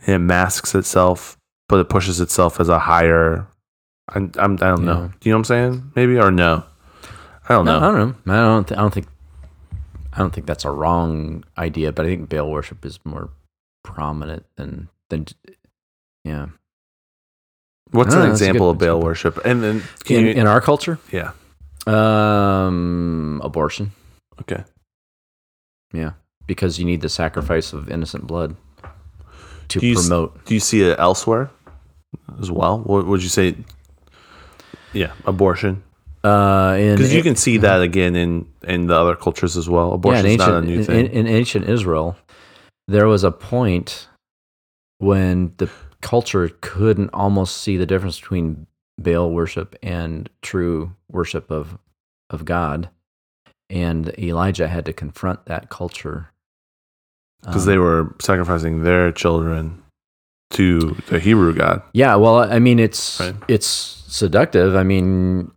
[0.05, 1.37] and it masks itself,
[1.69, 3.47] but it pushes itself as a higher.
[4.09, 5.11] I'm, I'm, I don't know.
[5.19, 5.91] Do you know what I'm saying?
[5.95, 6.63] Maybe or no?
[7.47, 7.87] I don't No, know.
[7.87, 8.33] I don't know.
[8.33, 8.67] I don't.
[8.67, 9.07] Th- I don't think.
[10.11, 13.29] I don't think that's a wrong idea, but I think Baal worship is more
[13.83, 15.27] prominent than than.
[16.23, 16.47] Yeah,
[17.91, 19.01] What's an know, example of Baal example.
[19.05, 19.39] worship?
[19.45, 21.31] And then can in, you, in our culture, yeah,
[21.85, 23.91] um, abortion.
[24.41, 24.63] okay.
[25.93, 26.13] Yeah,
[26.47, 28.55] because you need the sacrifice of innocent blood
[29.69, 30.43] to Do you s- promote.
[30.45, 31.51] Do you see it elsewhere
[32.41, 32.79] as well?
[32.79, 33.55] What would you say?
[34.93, 35.83] Yeah, abortion.
[36.23, 39.91] Uh, Because you can see that again in in the other cultures as well.
[39.93, 41.05] Abortion in is not a new thing.
[41.07, 42.15] in, in ancient Israel,
[42.87, 44.07] there was a point
[44.99, 45.69] when the
[46.03, 48.67] culture couldn't almost see the difference between
[48.99, 51.79] Baal worship and true worship of
[52.29, 52.89] of God,
[53.69, 56.29] and Elijah had to confront that culture
[57.41, 59.81] Because Um, they were sacrificing their children
[60.51, 61.81] to the Hebrew God.
[61.93, 63.35] Yeah, well, I mean, it's Right.
[63.47, 64.75] it's seductive.
[64.75, 65.51] I mean,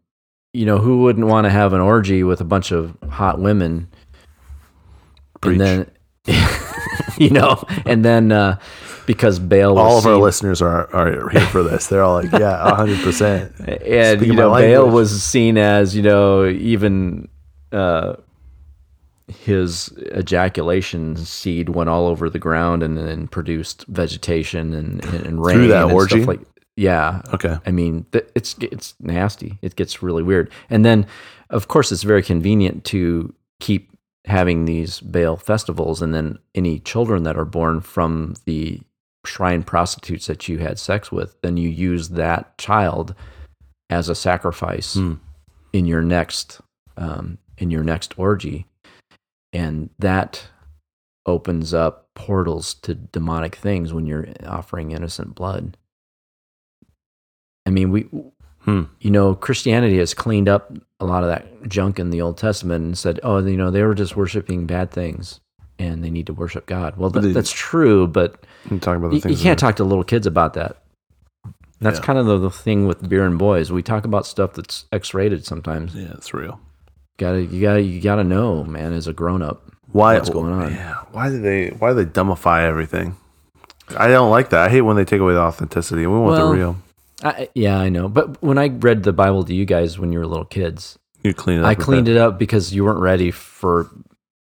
[0.54, 3.88] you know, who wouldn't want to have an orgy with a bunch of hot women,
[5.40, 5.60] Preach.
[5.60, 5.90] and then,
[7.18, 8.58] you know, and then uh,
[9.06, 11.86] because was All of our listeners are, are here for this.
[11.86, 13.52] They're all like, yeah, hundred percent.
[13.60, 14.92] and Speaking you know, language.
[14.92, 17.28] was seen as you know even
[17.72, 18.14] uh,
[19.28, 25.44] his ejaculation seed went all over the ground and then produced vegetation and and, and
[25.44, 26.22] rain that and orgy?
[26.22, 26.40] Stuff like,
[26.76, 27.56] yeah, Okay.
[27.64, 29.58] I mean, th- it's it's nasty.
[29.62, 30.50] It gets really weird.
[30.68, 31.06] And then,
[31.50, 33.90] of course, it's very convenient to keep
[34.26, 38.80] having these Baal festivals, and then any children that are born from the
[39.26, 43.14] shrine prostitutes that you had sex with, then you use that child
[43.90, 45.14] as a sacrifice Hmm.
[45.72, 46.60] in your next
[46.96, 48.66] um, in your next orgy,
[49.52, 50.48] and that
[51.26, 55.76] opens up portals to demonic things when you're offering innocent blood.
[57.66, 58.08] I mean, we,
[58.60, 58.84] Hmm.
[59.00, 62.84] you know, Christianity has cleaned up a lot of that junk in the Old Testament
[62.84, 65.40] and said, oh, you know, they were just worshiping bad things
[65.78, 66.96] and they need to worship God.
[66.96, 70.04] Well, that, that's true, but I'm talking about the you, you can't talk to little
[70.04, 70.78] kids about that.
[71.80, 72.04] That's Yeah.
[72.06, 73.70] kind of the, the thing with beer and boys.
[73.70, 75.94] We talk about stuff that's X-rated sometimes.
[75.94, 76.58] Yeah, it's real.
[77.18, 79.62] Gotta you gotta you gotta know, man, as a grown up.
[79.92, 80.14] Why?
[80.14, 80.72] What's going on?
[80.72, 80.96] Yeah.
[81.12, 81.68] Why do they?
[81.70, 83.16] Why do they dumbify everything?
[83.96, 84.66] I don't like that.
[84.66, 86.06] I hate when they take away the authenticity.
[86.06, 86.76] We want Well, the real.
[87.22, 88.08] I, yeah, I know.
[88.08, 91.32] But when I read the Bible to you guys when you were little kids, You
[91.32, 91.68] clean it up.
[91.68, 92.16] I cleaned bit.
[92.16, 93.88] it up because you weren't ready for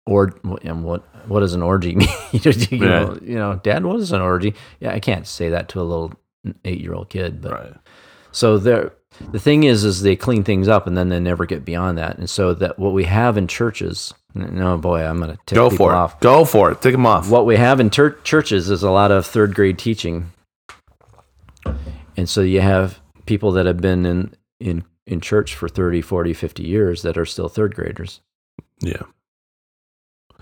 [0.06, 2.08] or and what what does an orgy mean?
[2.32, 4.54] you, you know, you know, Dad, what is an orgy?
[4.80, 6.12] Yeah, I can't say that to a little
[6.64, 7.72] eight year old kid, but Right.
[8.32, 8.92] so there.
[9.30, 12.18] The thing is, is they clean things up and then they never get beyond that.
[12.18, 15.70] And so that what we have in churches, no boy, I'm going to tick Go
[15.70, 15.94] for it.
[15.94, 16.18] off.
[16.18, 16.82] Go for it.
[16.82, 17.30] Take them off.
[17.30, 20.32] What we have in tur churches is a lot of third grade teaching,
[22.16, 26.32] and so you have people that have been in in in church for 30, 40,
[26.32, 28.20] 50 years that are still third graders.
[28.80, 29.02] Yeah.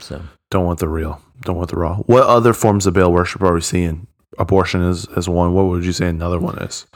[0.02, 1.20] So Don't want the real.
[1.42, 1.96] Don't want the raw.
[1.96, 4.06] What other forms of Baal worship are we seeing?
[4.38, 5.54] Abortion is, is one.
[5.54, 6.86] What would you say another one is?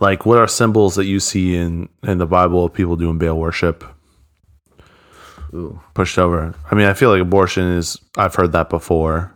[0.00, 3.36] Like, what are symbols that you see in, in the Bible of people doing Baal
[3.38, 3.84] worship?
[5.54, 5.80] Ooh.
[5.94, 6.54] pushed over.
[6.70, 7.98] I mean, I feel like abortion is.
[8.16, 9.32] I've heard that before.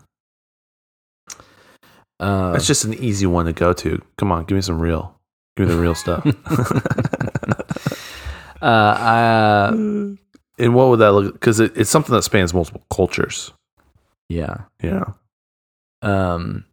[2.21, 4.01] Uh, It's just an easy one to go to.
[4.19, 5.19] Come on, give me some real.
[5.57, 6.25] Give me the real stuff.
[8.63, 9.73] uh, uh,
[10.59, 11.33] and what would that look?
[11.35, 13.53] Because it, it's something that spans multiple cultures.
[14.29, 14.63] yeah.
[14.83, 15.05] Yeah.
[16.03, 16.65] Um,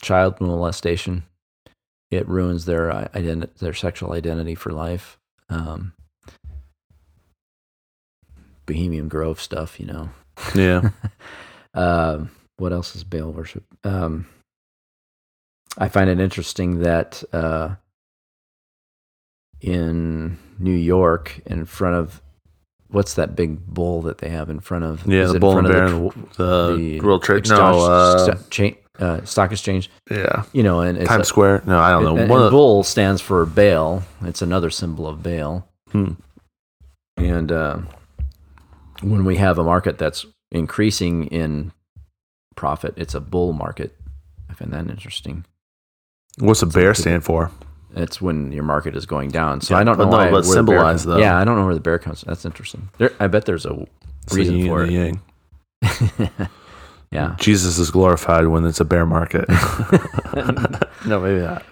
[0.00, 1.24] child molestation.
[2.10, 5.18] It ruins their identity, their sexual identity for life.
[5.48, 5.92] Um,
[8.66, 10.10] Bohemian Grove stuff, you know.
[10.54, 10.90] Yeah.
[11.74, 13.64] Um, what else is Baal worship?
[13.82, 14.26] Um,
[15.78, 17.76] I find it interesting that uh,
[19.62, 22.20] in New York, in front of
[22.92, 25.04] what's that big bull that they have in front of?
[25.06, 25.24] Yeah.
[25.24, 27.38] The it in bull and front bear of and the, the World Trade.
[27.38, 27.80] exchange- No.
[27.84, 29.90] Uh, chain, uh, stock exchange?
[30.10, 30.44] yeah.
[30.52, 31.64] You know, and it's Times a- Square.
[31.66, 32.16] No, I don't know.
[32.16, 34.04] and- One and of- bull stands for Baal.
[34.22, 35.66] It's another symbol of Baal.
[35.90, 36.12] Hmm.
[37.16, 37.78] And uh,
[39.02, 41.72] when we have a market that's increasing in
[42.56, 43.96] profit, it's a bull market.
[44.50, 45.44] I find that interesting.
[46.38, 47.50] What's the bear stand for?
[47.94, 49.60] It's when your market is going down.
[49.60, 50.30] So Yeah, I don't know no, why.
[50.30, 51.18] but the symbolize, though.
[51.18, 52.22] Yeah, I don't know where the bear comes.
[52.22, 52.88] That's interesting.
[52.98, 53.72] There, I bet there's a
[54.22, 55.16] It's the reason yin for it.
[55.82, 56.48] the
[57.10, 57.36] yeah.
[57.38, 59.46] Jesus is glorified when it's a bear market.
[61.06, 61.64] no, maybe not.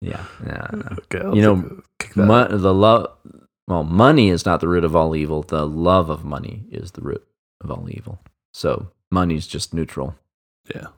[0.00, 0.24] Yeah.
[0.46, 0.66] yeah.
[1.04, 2.16] Okay, I'll You know, kick.
[2.16, 3.06] Mo- the love,
[3.66, 5.42] well, money is not the root of all evil.
[5.42, 7.26] The love of money is the root
[7.62, 8.18] of all evil.
[8.52, 10.14] So money's just neutral.
[10.74, 10.88] Yeah.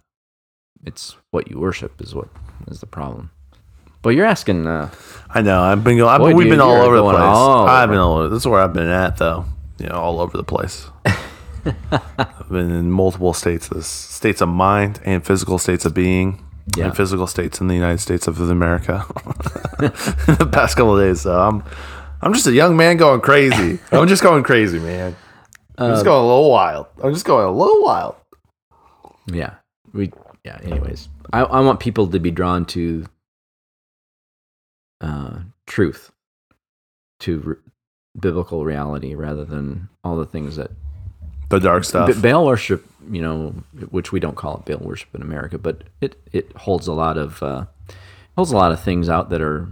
[0.84, 2.28] It's what you worship is what
[2.68, 3.30] is the problem.
[4.06, 4.88] But you're asking, uh,
[5.30, 5.60] I know.
[5.60, 6.18] I've been going.
[6.20, 7.16] Boy, we've dude, been all over the place.
[7.18, 8.28] all I've been all over.
[8.28, 9.46] This is where I've been at, though.
[9.78, 10.86] You know, all over the place.
[11.90, 13.66] I've been in multiple states.
[13.66, 16.40] This states of mind and physical states of being.
[16.76, 16.84] Yeah.
[16.84, 19.04] And physical states in the United States of America.
[19.80, 21.64] the past couple of days, so I'm,
[22.22, 23.80] I'm just a young man going crazy.
[23.90, 25.16] I'm just going crazy, man.
[25.78, 26.86] I'm just Uh, going a little wild.
[27.02, 28.14] I'm just going a little wild.
[29.26, 29.54] yeah,
[29.92, 30.12] we,
[30.44, 30.60] yeah.
[30.62, 33.04] Anyways, I, I want people to be drawn to
[35.00, 36.12] uh, truth,
[37.20, 37.58] to r
[38.18, 40.70] biblical reality, rather than all the things that
[41.50, 42.08] The dark stuff.
[42.08, 43.50] B- Baal worship, you know,
[43.90, 47.18] which we don't call it Baal worship in America, but it it holds a lot
[47.18, 47.66] of uh,
[48.36, 49.68] holds a lot of things out that are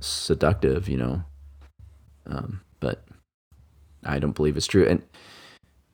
[0.00, 1.22] seductive, you know.
[2.26, 3.04] Um, but
[4.04, 4.86] I don't believe it's true.
[4.86, 5.02] And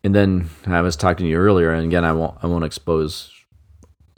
[0.03, 3.31] and then I was talking to you earlier, and again, I won't I won't expose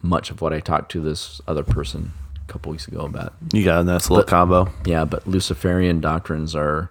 [0.03, 2.13] much of what I talked to this other person
[2.49, 3.35] a couple weeks ago about.
[3.53, 4.69] you got a nice little But- combo.
[4.85, 6.91] Yeah, but Luciferian doctrines are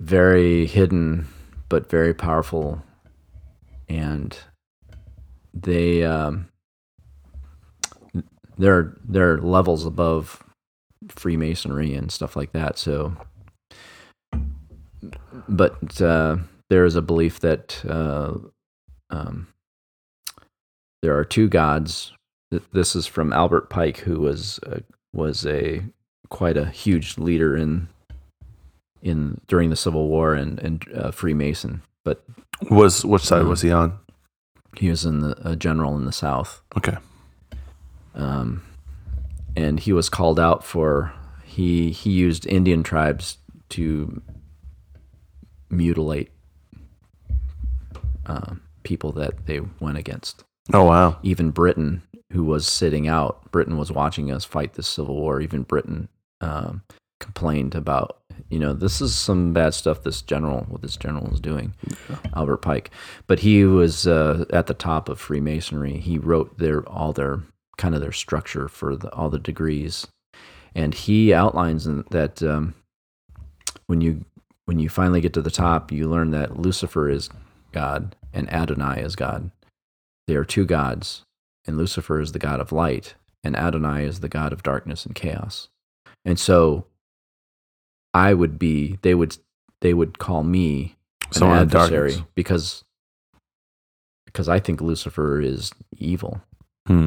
[0.00, 1.26] very hidden,
[1.68, 2.82] but very powerful,
[3.88, 4.36] and
[5.52, 6.48] they um,
[8.56, 10.42] they're they're levels above
[11.08, 12.78] Freemasonry and stuff like that.
[12.78, 13.16] So,
[15.48, 16.36] but uh,
[16.70, 18.34] there is a belief that uh,
[19.10, 19.48] um,
[21.02, 22.12] there are two gods.
[22.50, 24.80] Th- This is from Albert Pike, who was uh,
[25.12, 25.82] was a
[26.30, 27.88] quite a huge leader in
[29.02, 31.82] in during the Civil War and and uh, Freemason.
[32.04, 32.24] But
[32.70, 33.98] Was which side Um, was he on?
[34.76, 36.62] he was in the a general in the South.
[36.76, 36.96] Okay.
[38.14, 38.62] um,
[39.56, 41.12] and he was called out for
[41.44, 43.38] he he used Indian tribes
[43.70, 44.22] to
[45.70, 46.30] mutilate
[48.26, 50.44] um, people that they went against.
[50.72, 51.18] Oh wow.
[51.22, 52.02] Even Britain,
[52.32, 55.40] who was sitting out, Britain was watching us fight this civil war.
[55.40, 56.08] Even Britain
[56.40, 56.82] um,
[57.20, 60.02] complained about you know this is some bad stuff.
[60.02, 61.74] This general, what this general was doing,
[62.34, 62.90] Albert Pike.
[63.26, 65.98] But he was uh, at the top of Freemasonry.
[65.98, 67.40] He wrote their all their
[67.76, 70.06] kind of their structure for the, all the degrees,
[70.74, 72.74] and he outlines that um,
[73.86, 74.24] when you
[74.66, 77.30] when you finally get to the top, you learn that Lucifer is
[77.72, 79.50] God and Adonai is God.
[80.28, 81.24] They are two gods,
[81.66, 85.14] and Lucifer is the god of light, and Adonai is the god of darkness and
[85.14, 85.68] chaos.
[86.24, 86.84] And so,
[88.14, 89.36] I would be they would
[89.80, 90.96] they would call me
[91.28, 92.84] an Someone in adversary because
[94.26, 96.42] because I think Lucifer is evil,
[96.86, 97.06] Hmm.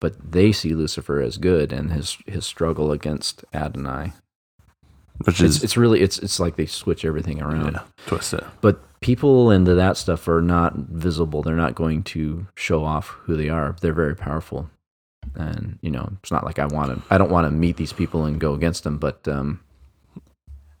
[0.00, 4.12] but they see Lucifer as good and his his struggle against Adonai.
[5.24, 7.74] Which It's, is it's really it's it's like they switch everything around.
[7.74, 8.42] yeah, twist it.
[8.60, 11.42] But people into that stuff are not visible.
[11.42, 13.76] They're not going to show off who they are.
[13.82, 14.70] They're very powerful,
[15.34, 17.14] and you know it's not like I want to.
[17.14, 18.96] I don't want to meet these people and go against them.
[18.96, 19.60] But um,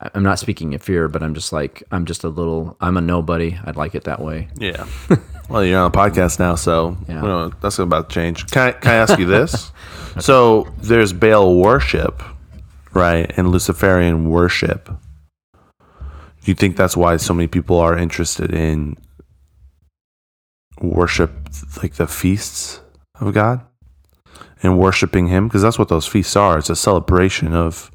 [0.00, 1.06] I'm not speaking in fear.
[1.06, 2.78] But I'm just like I'm just a little.
[2.80, 3.58] I'm a nobody.
[3.62, 4.48] I'd like it that way.
[4.58, 4.86] Yeah.
[5.50, 7.20] well, you're on a podcast now, so Yeah.
[7.20, 8.50] you know, that's about to change.
[8.50, 9.70] Can I, can I ask you this?
[10.18, 12.22] so there's Baal worship,
[12.94, 14.88] right, and Luciferian worship.
[16.44, 18.98] Do you think that's why so many people are interested in
[20.80, 21.30] worship,
[21.82, 22.80] like the feasts
[23.18, 23.62] of God
[24.62, 25.48] and worshiping Him?
[25.48, 26.58] Because that's what those feasts are.
[26.58, 27.90] It's a celebration of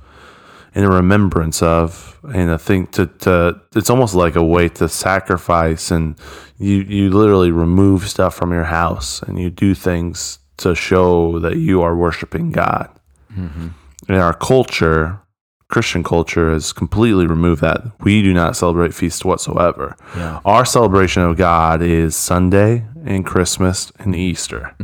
[0.73, 4.87] and a remembrance of and a thing to, to it's almost like a way to
[4.87, 6.15] sacrifice and
[6.57, 11.57] you you literally remove stuff from your house and you do things to show that
[11.57, 12.89] you are worshiping God.
[13.33, 13.69] Mm-hmm.
[14.07, 15.21] In our culture,
[15.69, 17.83] Christian culture has completely removed that.
[18.01, 19.95] We do not celebrate feasts whatsoever.
[20.17, 20.39] Yeah.
[20.43, 24.75] Our celebration of God is Sunday and Christmas and Easter.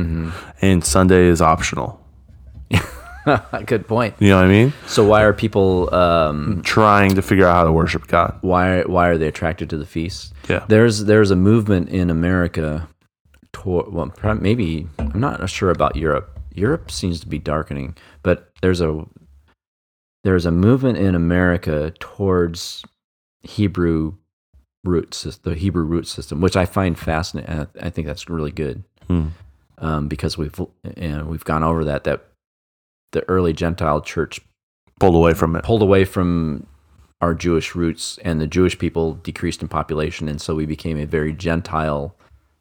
[0.61, 2.01] And Sunday is optional.
[3.65, 4.13] Good point.
[4.19, 4.73] You know what I mean?
[4.85, 8.37] So why are people um, Trying to figure out how to worship God.
[8.41, 10.31] why why are they attracted to the feasts?
[10.47, 10.63] Yeah.
[10.67, 12.87] There's there's a movement in America
[13.51, 16.39] toward well maybe I'm not sure about Europe.
[16.53, 19.03] Europe seems to be darkening, but there's a
[20.25, 22.83] there's a movement in America towards
[23.43, 24.15] Hebrew
[24.83, 27.53] root sys- the Hebrew root system, which I find fascinating.
[27.55, 29.27] I- I think that's really good Hmm.
[29.77, 30.59] um, because we've
[30.97, 32.25] and we've gone over that that
[33.11, 34.41] the early Gentile church
[34.99, 35.63] Pulled away from it.
[35.63, 36.65] pulled away from
[37.21, 41.05] our Jewish roots, and the Jewish people decreased in population, and so we became a
[41.05, 42.15] very Gentile,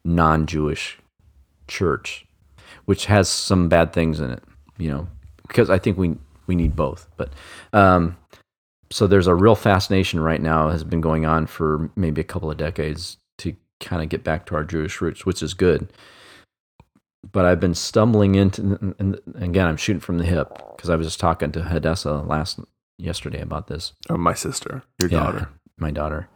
[0.05, 0.97] non-Jewish
[1.67, 2.25] church,
[2.85, 4.43] which has some bad things in it,
[4.77, 5.07] you know,
[5.47, 6.15] because I think we
[6.47, 7.07] we need both.
[7.17, 7.31] But
[7.73, 8.17] um,
[8.91, 12.51] so there's a real fascination right now has been going on for maybe a couple
[12.51, 15.91] of decades to kind of get back to our Jewish roots, which is good.
[17.31, 21.07] But I've been stumbling into, and again, I'm shooting from the hip because I was
[21.07, 22.59] just talking to Hadessa last
[22.97, 23.93] yesterday about this.
[24.09, 25.49] Oh, my sister, your Yeah, daughter.
[25.77, 26.29] my daughter.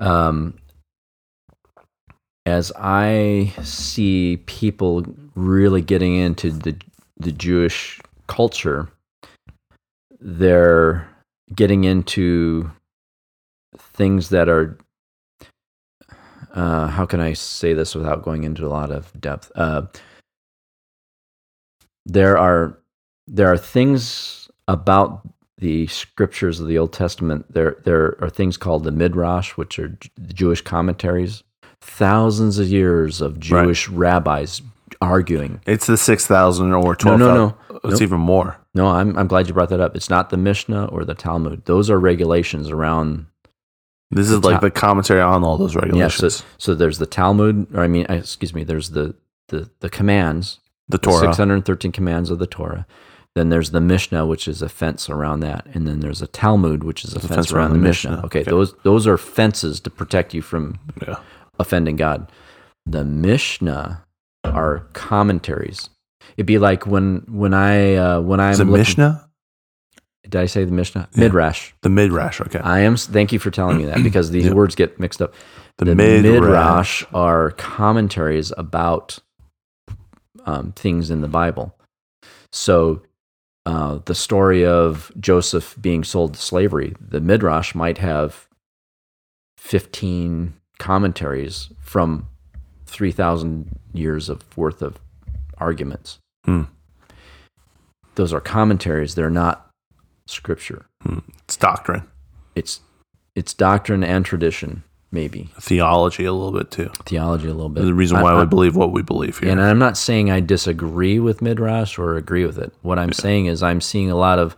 [0.00, 0.58] Um,
[2.46, 6.76] as I see people really getting into the
[7.18, 8.88] the Jewish culture,
[10.20, 11.08] they're
[11.54, 12.70] getting into
[13.76, 14.78] things that are.
[16.52, 19.52] Uh, how can I say this without going into a lot of depth?
[19.54, 19.82] Uh,
[22.06, 22.78] there are
[23.26, 25.22] there are things about
[25.60, 29.88] the scriptures of the Old Testament, there there are things called the Midrash, which are
[29.88, 31.44] J- Jewish commentaries.
[31.82, 34.62] Thousands of years of Jewish rabbis
[35.00, 35.60] arguing.
[35.66, 37.18] It's the 6,000 or 12,000.
[37.18, 37.56] no, no.
[37.70, 37.76] No.
[37.84, 38.02] It's Nope.
[38.02, 38.56] even more.
[38.74, 39.96] No, I'm I'm glad you brought that up.
[39.96, 41.64] It's not the Mishnah or the Talmud.
[41.64, 43.26] Those are regulations around.
[44.10, 46.44] This is The like ta- the commentary on all those Yeah, so, regulations.
[46.58, 48.62] so there's the Talmud, or I mean, uh, excuse me.
[48.64, 49.14] There's the
[49.48, 51.20] the the commands, the the Torah.
[51.32, 52.86] 613 commands of the Torah.
[53.36, 56.82] Then there's the Mishnah, which is a fence around that, and then there's a Talmud,
[56.84, 58.22] which is a fence, around, the Mishnah.
[58.26, 58.50] Okay, Okay.
[58.50, 61.16] those those are fences to protect you from Yeah.
[61.58, 62.30] offending God.
[62.86, 64.02] The Mishnah
[64.44, 65.90] are commentaries.
[66.36, 69.26] It'd be like when when I uh, when I'm Is it looking- Mishnah?
[70.24, 71.08] Did I say the Mishnah?
[71.14, 71.24] Yeah.
[71.24, 71.72] Midrash.
[71.82, 72.40] The Midrash.
[72.42, 72.60] Okay.
[72.60, 72.96] I am.
[72.96, 74.52] Thank you for telling me that because these Yeah.
[74.52, 75.34] words get mixed up.
[75.78, 76.22] The, The Midrash.
[76.32, 79.18] Midrash are commentaries about
[80.44, 81.74] um, things in the Bible.
[82.52, 83.02] So,
[83.66, 88.46] uh, the story of Joseph being sold to slavery, the Midrash might have
[89.58, 92.28] 15 commentaries from
[92.86, 94.98] 3,000 years of worth of
[95.58, 96.18] arguments.
[96.44, 96.62] Hmm.
[98.14, 99.70] Those are commentaries, they're not
[100.26, 100.86] scripture.
[101.44, 102.02] It's doctrine,
[102.54, 102.80] It's,
[103.34, 105.50] it's doctrine and tradition, maybe.
[105.58, 106.90] theology a little bit too.
[107.06, 107.84] Theology a little bit.
[107.84, 109.50] The reason why I- we believe what we believe here.
[109.50, 112.72] And I'm not saying I disagree with Midrash or agree with it.
[112.82, 114.56] What I'm saying is I'm seeing a lot of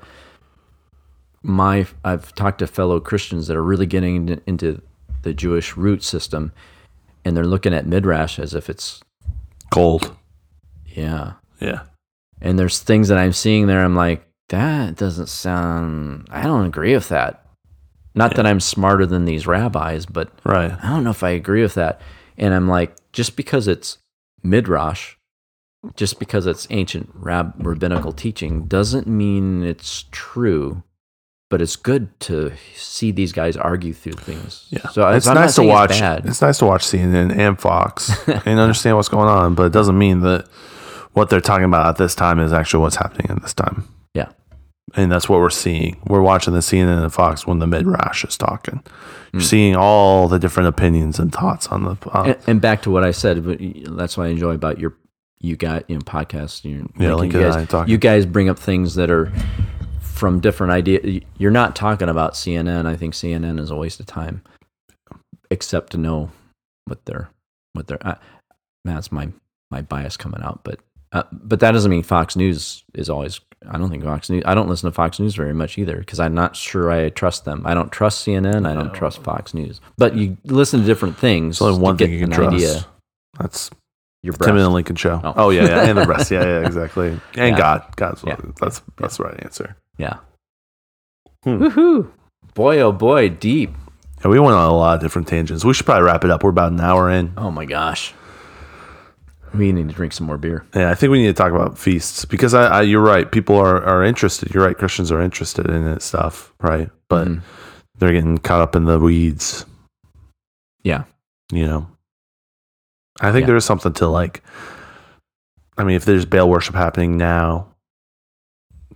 [1.43, 4.81] my I've talked to fellow Christians that are really getting into
[5.23, 6.53] the Jewish root system
[7.25, 9.01] and they're looking at Midrash as if it's
[9.73, 10.15] Gold.
[10.87, 11.33] yeah.
[11.61, 11.83] Yeah.
[12.41, 16.95] And there's things that I'm seeing there I'm like that doesn't sound I don't agree
[16.95, 17.47] with that.
[18.15, 20.71] Not that I'm smarter than these rabbis, but Right.
[20.71, 22.01] I don't know if I agree with that.
[22.37, 23.99] And I'm like, just because it's
[24.43, 25.17] midrash,
[25.97, 30.83] just because it's ancient rab- rabbinical teaching, doesn't mean it's true.
[31.53, 34.67] But it's good to see these guys argue through things.
[34.71, 34.89] Yeah.
[34.89, 36.01] So it's nice to watch.
[36.01, 36.27] It's.
[36.27, 39.99] It's nice to watch CNN and Fox and understand what's going on, but it doesn't
[39.99, 40.49] mean that
[41.13, 43.87] what they're talking about at this time is actually what's happening at this time.
[44.15, 44.31] Yeah.
[44.95, 46.01] And that's what we're seeing.
[46.07, 48.83] We're watching the CNN and Fox when the Midrash is talking.
[49.35, 49.45] You're mm.
[49.45, 51.99] seeing all the different opinions and thoughts on the.
[52.13, 53.59] On, and, and back to what I said, but
[53.95, 54.97] that's what I enjoy about your
[55.39, 56.65] you got you know podcasts.
[56.65, 59.31] You Yeah, like you guys, you guys bring up things that are
[60.23, 61.21] from different ideas.
[61.37, 62.87] You're not talking about CNN.
[62.87, 64.41] I think CNN is a waste of time,
[65.51, 66.31] except to know
[66.85, 67.29] what they're
[67.73, 68.07] what they're.
[68.07, 68.15] Uh,
[68.85, 69.31] that's my
[69.73, 70.79] my bias coming out, but
[71.11, 73.41] Uh, but that doesn't mean Fox News is always.
[73.69, 74.45] I don't think Fox News.
[74.47, 77.45] I don't listen to Fox News very much either because I'm not sure I trust
[77.45, 77.63] them.
[77.65, 78.65] I don't trust CNN.
[78.65, 79.81] I don't trust Fox News.
[79.99, 81.61] But you listen to different things.
[81.61, 82.55] Only one thing get you can trust.
[82.55, 82.87] idea.
[83.41, 83.71] That's
[84.23, 85.21] Your Tim and the Lincoln Show.
[85.25, 85.33] Oh.
[85.37, 86.31] Oh, yeah, yeah, and the rest.
[86.31, 87.09] Yeah, yeah, exactly.
[87.09, 87.59] And Yeah.
[87.59, 88.37] God, God's Yeah.
[88.61, 89.77] that's that's the right answer.
[89.99, 90.19] Yeah.
[91.45, 91.63] Hmm.
[91.63, 92.11] Woohoo!
[92.55, 93.73] Boy, oh boy, deep.
[94.21, 95.65] Yeah, we went on a lot of different tangents.
[95.65, 96.45] We should probably wrap it up.
[96.45, 97.33] We're about an hour in.
[97.37, 98.15] Oh my gosh.
[99.53, 100.65] We need to drink some more beer.
[100.75, 103.31] Yeah, I think we need to talk about feasts because I, I you're right.
[103.31, 104.55] People are, are interested.
[104.55, 104.79] You're right.
[104.79, 106.89] Christians are interested in it stuff, right?
[107.09, 107.43] But Mhm.
[107.99, 109.67] they're getting caught up in the weeds.
[110.85, 111.05] Yeah.
[111.51, 111.87] You know,
[113.23, 113.47] I think Yeah.
[113.49, 114.43] there is something to like.
[115.79, 117.69] I mean, if there's Baal worship happening now,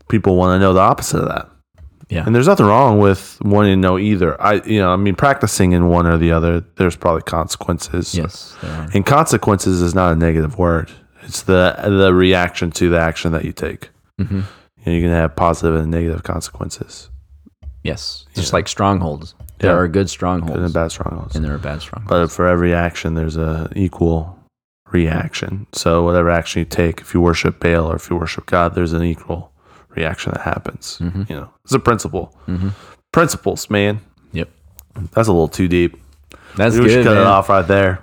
[0.09, 1.49] people want to know the opposite of that.
[2.09, 2.25] Yeah.
[2.25, 4.41] And there's nothing wrong with wanting to know either.
[4.41, 8.15] I, you know, I mean, practicing in one or the other, there's probably consequences.
[8.15, 8.57] Yes.
[8.95, 10.91] And consequences is not a negative word.
[11.23, 13.91] It's the the reaction to the action that you take.
[14.19, 14.43] hmm You
[14.87, 17.11] know, you're gonna have positive and negative consequences.
[17.83, 18.27] Yes.
[18.35, 18.57] Just Yeah.
[18.59, 19.35] like strongholds.
[19.59, 19.77] There Yeah.
[19.79, 20.61] are good strongholds.
[20.63, 21.35] And bad strongholds.
[21.35, 22.11] And there are bad strongholds.
[22.11, 24.39] But for every action, there's a equal
[24.93, 25.67] reaction.
[25.73, 28.93] So whatever action you take, if you worship Baal or if you worship God, there's
[28.93, 29.51] an equal
[29.91, 30.99] reaction that happens.
[31.01, 31.29] Mhm.
[31.31, 32.35] You know, it's a principle.
[32.47, 32.73] Mhm.
[33.13, 34.01] Principles, man.
[34.33, 34.49] Yep.
[35.13, 35.97] That's a little too deep.
[36.57, 36.91] That's we good.
[36.91, 37.23] should cut man.
[37.23, 38.01] it off right there.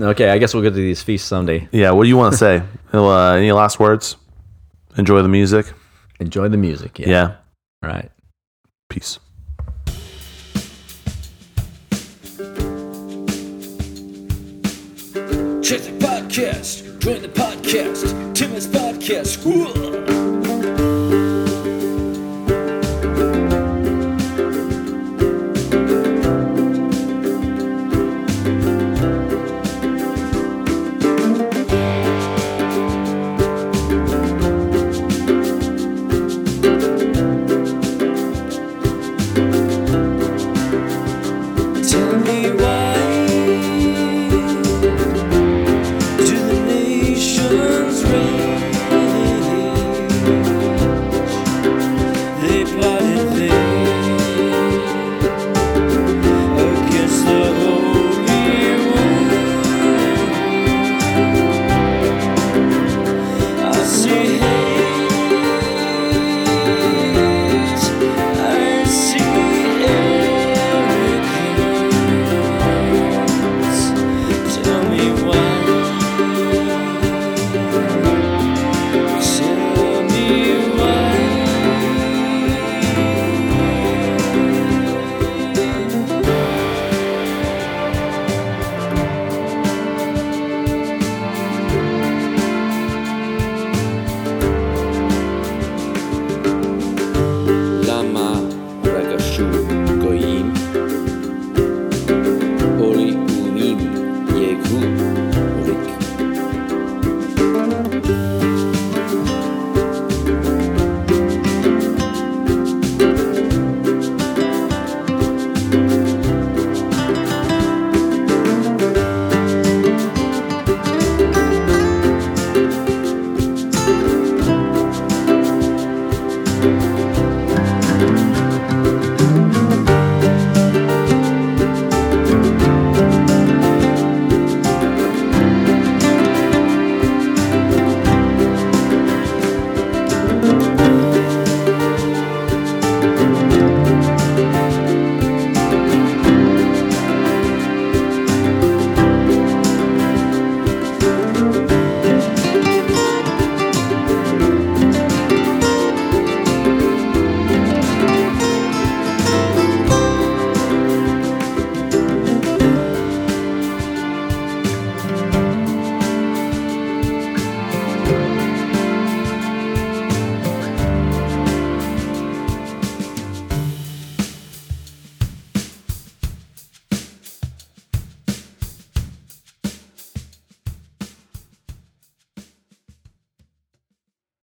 [0.00, 1.68] Okay, I guess we'll go to these feasts someday.
[1.72, 1.90] Yeah.
[1.92, 2.62] What do you want to say?
[2.92, 4.16] uh, any last words?
[4.96, 5.72] Enjoy the music.
[6.18, 6.98] Enjoy the music.
[6.98, 7.08] Yeah.
[7.08, 7.32] yeah.
[7.82, 8.10] Right.
[8.88, 9.18] Peace.
[15.70, 16.98] Check the podcast.
[16.98, 18.34] Join the podcast.
[18.34, 19.89] Timon's Podcast.